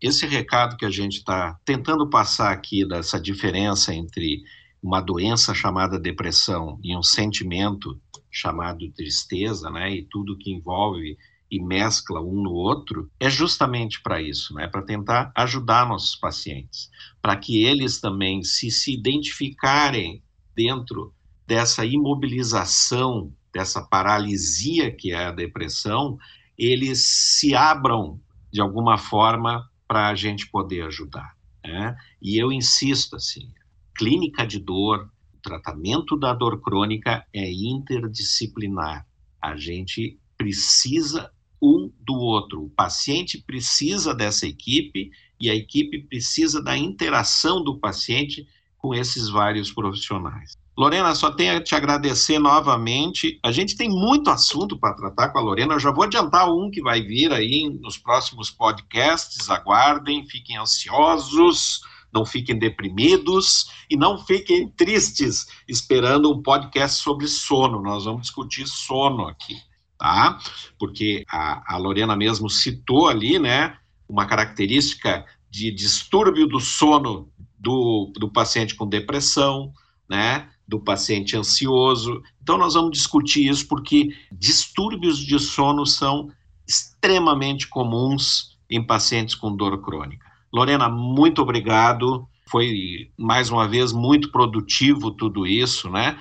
Esse 0.00 0.26
recado 0.26 0.76
que 0.76 0.84
a 0.84 0.90
gente 0.90 1.18
está 1.18 1.58
tentando 1.64 2.08
passar 2.08 2.52
aqui 2.52 2.86
dessa 2.86 3.20
diferença 3.20 3.92
entre 3.92 4.44
uma 4.84 5.00
doença 5.00 5.54
chamada 5.54 5.98
depressão 5.98 6.78
e 6.82 6.94
um 6.94 7.02
sentimento 7.02 7.98
chamado 8.30 8.86
tristeza, 8.90 9.70
né, 9.70 9.90
e 9.90 10.02
tudo 10.02 10.36
que 10.36 10.52
envolve 10.52 11.16
e 11.50 11.58
mescla 11.58 12.20
um 12.20 12.42
no 12.42 12.52
outro, 12.52 13.10
é 13.18 13.30
justamente 13.30 14.02
para 14.02 14.20
isso, 14.20 14.52
né? 14.54 14.66
para 14.66 14.82
tentar 14.82 15.30
ajudar 15.36 15.86
nossos 15.86 16.16
pacientes, 16.16 16.90
para 17.22 17.36
que 17.36 17.64
eles 17.64 18.00
também 18.00 18.42
se, 18.42 18.70
se 18.70 18.92
identificarem 18.92 20.22
dentro 20.54 21.14
dessa 21.46 21.86
imobilização, 21.86 23.32
dessa 23.52 23.82
paralisia 23.82 24.90
que 24.90 25.12
é 25.12 25.26
a 25.26 25.30
depressão, 25.30 26.18
eles 26.58 27.04
se 27.06 27.54
abram 27.54 28.20
de 28.50 28.60
alguma 28.60 28.98
forma 28.98 29.70
para 29.86 30.08
a 30.08 30.14
gente 30.14 30.50
poder 30.50 30.86
ajudar. 30.86 31.36
Né? 31.64 31.96
E 32.20 32.36
eu 32.36 32.50
insisto 32.50 33.16
assim, 33.16 33.52
clínica 33.96 34.46
de 34.46 34.58
dor, 34.58 35.10
tratamento 35.42 36.16
da 36.16 36.32
dor 36.32 36.60
crônica 36.60 37.24
é 37.32 37.52
interdisciplinar. 37.52 39.06
A 39.40 39.56
gente 39.56 40.18
precisa 40.36 41.30
um 41.62 41.90
do 42.00 42.14
outro. 42.14 42.64
O 42.64 42.70
paciente 42.70 43.42
precisa 43.46 44.14
dessa 44.14 44.46
equipe 44.46 45.10
e 45.40 45.50
a 45.50 45.54
equipe 45.54 46.02
precisa 46.02 46.62
da 46.62 46.76
interação 46.76 47.62
do 47.62 47.78
paciente 47.78 48.46
com 48.78 48.94
esses 48.94 49.28
vários 49.28 49.72
profissionais. 49.72 50.54
Lorena, 50.76 51.14
só 51.14 51.30
tenho 51.30 51.56
a 51.56 51.62
te 51.62 51.74
agradecer 51.74 52.38
novamente. 52.38 53.38
A 53.44 53.52
gente 53.52 53.76
tem 53.76 53.88
muito 53.88 54.28
assunto 54.28 54.76
para 54.76 54.94
tratar 54.94 55.28
com 55.28 55.38
a 55.38 55.42
Lorena. 55.42 55.74
Eu 55.74 55.78
já 55.78 55.92
vou 55.92 56.04
adiantar 56.04 56.52
um 56.52 56.68
que 56.68 56.82
vai 56.82 57.00
vir 57.00 57.32
aí 57.32 57.68
nos 57.80 57.96
próximos 57.96 58.50
podcasts. 58.50 59.48
Aguardem, 59.48 60.26
fiquem 60.26 60.56
ansiosos, 60.56 61.80
não 62.14 62.24
fiquem 62.24 62.58
deprimidos 62.58 63.70
e 63.90 63.96
não 63.96 64.18
fiquem 64.24 64.68
tristes 64.68 65.46
esperando 65.68 66.30
um 66.32 66.40
podcast 66.40 67.02
sobre 67.02 67.26
sono. 67.26 67.82
Nós 67.82 68.04
vamos 68.04 68.22
discutir 68.22 68.66
sono 68.66 69.26
aqui 69.26 69.56
tá? 70.04 70.38
Porque 70.78 71.24
a, 71.30 71.74
a 71.74 71.78
Lorena 71.78 72.14
mesmo 72.14 72.50
citou 72.50 73.08
ali, 73.08 73.38
né, 73.38 73.76
uma 74.06 74.26
característica 74.26 75.24
de 75.50 75.70
distúrbio 75.70 76.46
do 76.46 76.60
sono 76.60 77.32
do, 77.58 78.12
do 78.14 78.30
paciente 78.30 78.74
com 78.74 78.86
depressão, 78.86 79.72
né, 80.08 80.50
do 80.68 80.78
paciente 80.78 81.36
ansioso. 81.36 82.22
Então, 82.42 82.58
nós 82.58 82.74
vamos 82.74 82.90
discutir 82.90 83.48
isso 83.48 83.66
porque 83.66 84.14
distúrbios 84.30 85.18
de 85.18 85.38
sono 85.38 85.86
são 85.86 86.30
extremamente 86.66 87.68
comuns 87.68 88.58
em 88.68 88.84
pacientes 88.84 89.34
com 89.34 89.56
dor 89.56 89.80
crônica. 89.82 90.33
Lorena, 90.54 90.88
muito 90.88 91.42
obrigado. 91.42 92.26
Foi, 92.46 93.10
mais 93.18 93.50
uma 93.50 93.66
vez, 93.66 93.92
muito 93.92 94.30
produtivo 94.30 95.10
tudo 95.10 95.46
isso, 95.46 95.90
né? 95.90 96.16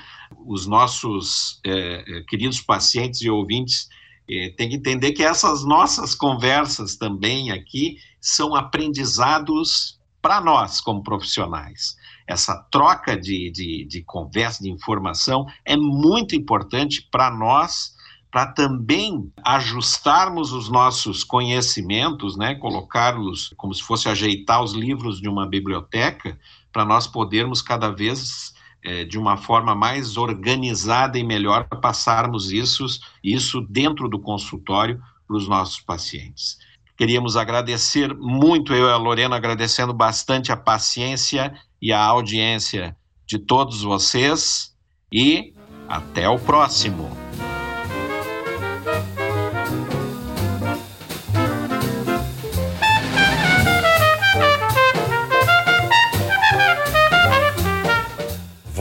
os 0.46 0.66
nossos 0.68 1.60
é, 1.66 2.04
é, 2.08 2.22
queridos 2.22 2.62
pacientes 2.62 3.22
e 3.22 3.30
ouvintes 3.30 3.90
é, 4.30 4.50
têm 4.50 4.70
que 4.70 4.76
entender 4.76 5.12
que 5.12 5.24
essas 5.24 5.64
nossas 5.64 6.16
conversas 6.16 6.96
também 6.96 7.52
aqui 7.52 7.98
são 8.20 8.56
aprendizados 8.56 10.00
para 10.22 10.40
nós 10.40 10.80
como 10.80 11.04
profissionais. 11.04 11.96
Essa 12.26 12.56
troca 12.72 13.18
de, 13.18 13.52
de, 13.52 13.86
de 13.86 14.02
conversa, 14.04 14.64
de 14.64 14.72
informação, 14.72 15.46
é 15.66 15.76
muito 15.76 16.36
importante 16.36 17.08
para 17.12 17.30
nós, 17.30 17.93
para 18.34 18.48
também 18.48 19.32
ajustarmos 19.46 20.54
os 20.54 20.68
nossos 20.68 21.24
conhecimentos, 21.24 22.36
né, 22.36 22.56
colocá-los 22.56 23.54
como 23.56 23.72
se 23.76 23.84
fosse 23.84 24.10
ajeitar 24.10 24.64
os 24.64 24.74
livros 24.74 25.22
de 25.22 25.30
uma 25.30 25.46
biblioteca, 25.46 26.36
para 26.72 26.84
nós 26.84 27.06
podermos 27.06 27.62
cada 27.62 27.92
vez 27.92 28.56
é, 28.84 29.04
de 29.04 29.20
uma 29.20 29.38
forma 29.38 29.76
mais 29.76 30.18
organizada 30.18 31.20
e 31.20 31.24
melhor 31.24 31.68
passarmos 31.80 32.52
isso, 32.52 32.88
isso 33.24 33.62
dentro 33.62 34.10
do 34.10 34.18
consultório 34.18 35.00
para 35.28 35.38
os 35.38 35.48
nossos 35.48 35.80
pacientes. 35.80 36.58
Queríamos 36.98 37.38
agradecer 37.38 38.16
muito, 38.16 38.74
eu 38.74 38.88
e 38.88 38.92
a 38.92 38.98
Lorena 38.98 39.36
agradecendo 39.36 39.94
bastante 39.94 40.52
a 40.52 40.58
paciência 40.58 41.54
e 41.80 41.94
a 41.94 42.04
audiência 42.04 42.98
de 43.28 43.38
todos 43.38 43.84
vocês 43.84 44.76
e 45.12 45.54
até 45.88 46.28
o 46.28 46.40
próximo. 46.40 47.23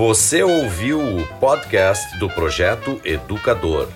Você 0.05 0.43
ouviu 0.43 0.99
o 0.99 1.25
podcast 1.39 2.19
do 2.19 2.29
Projeto 2.29 3.01
Educador. 3.05 3.87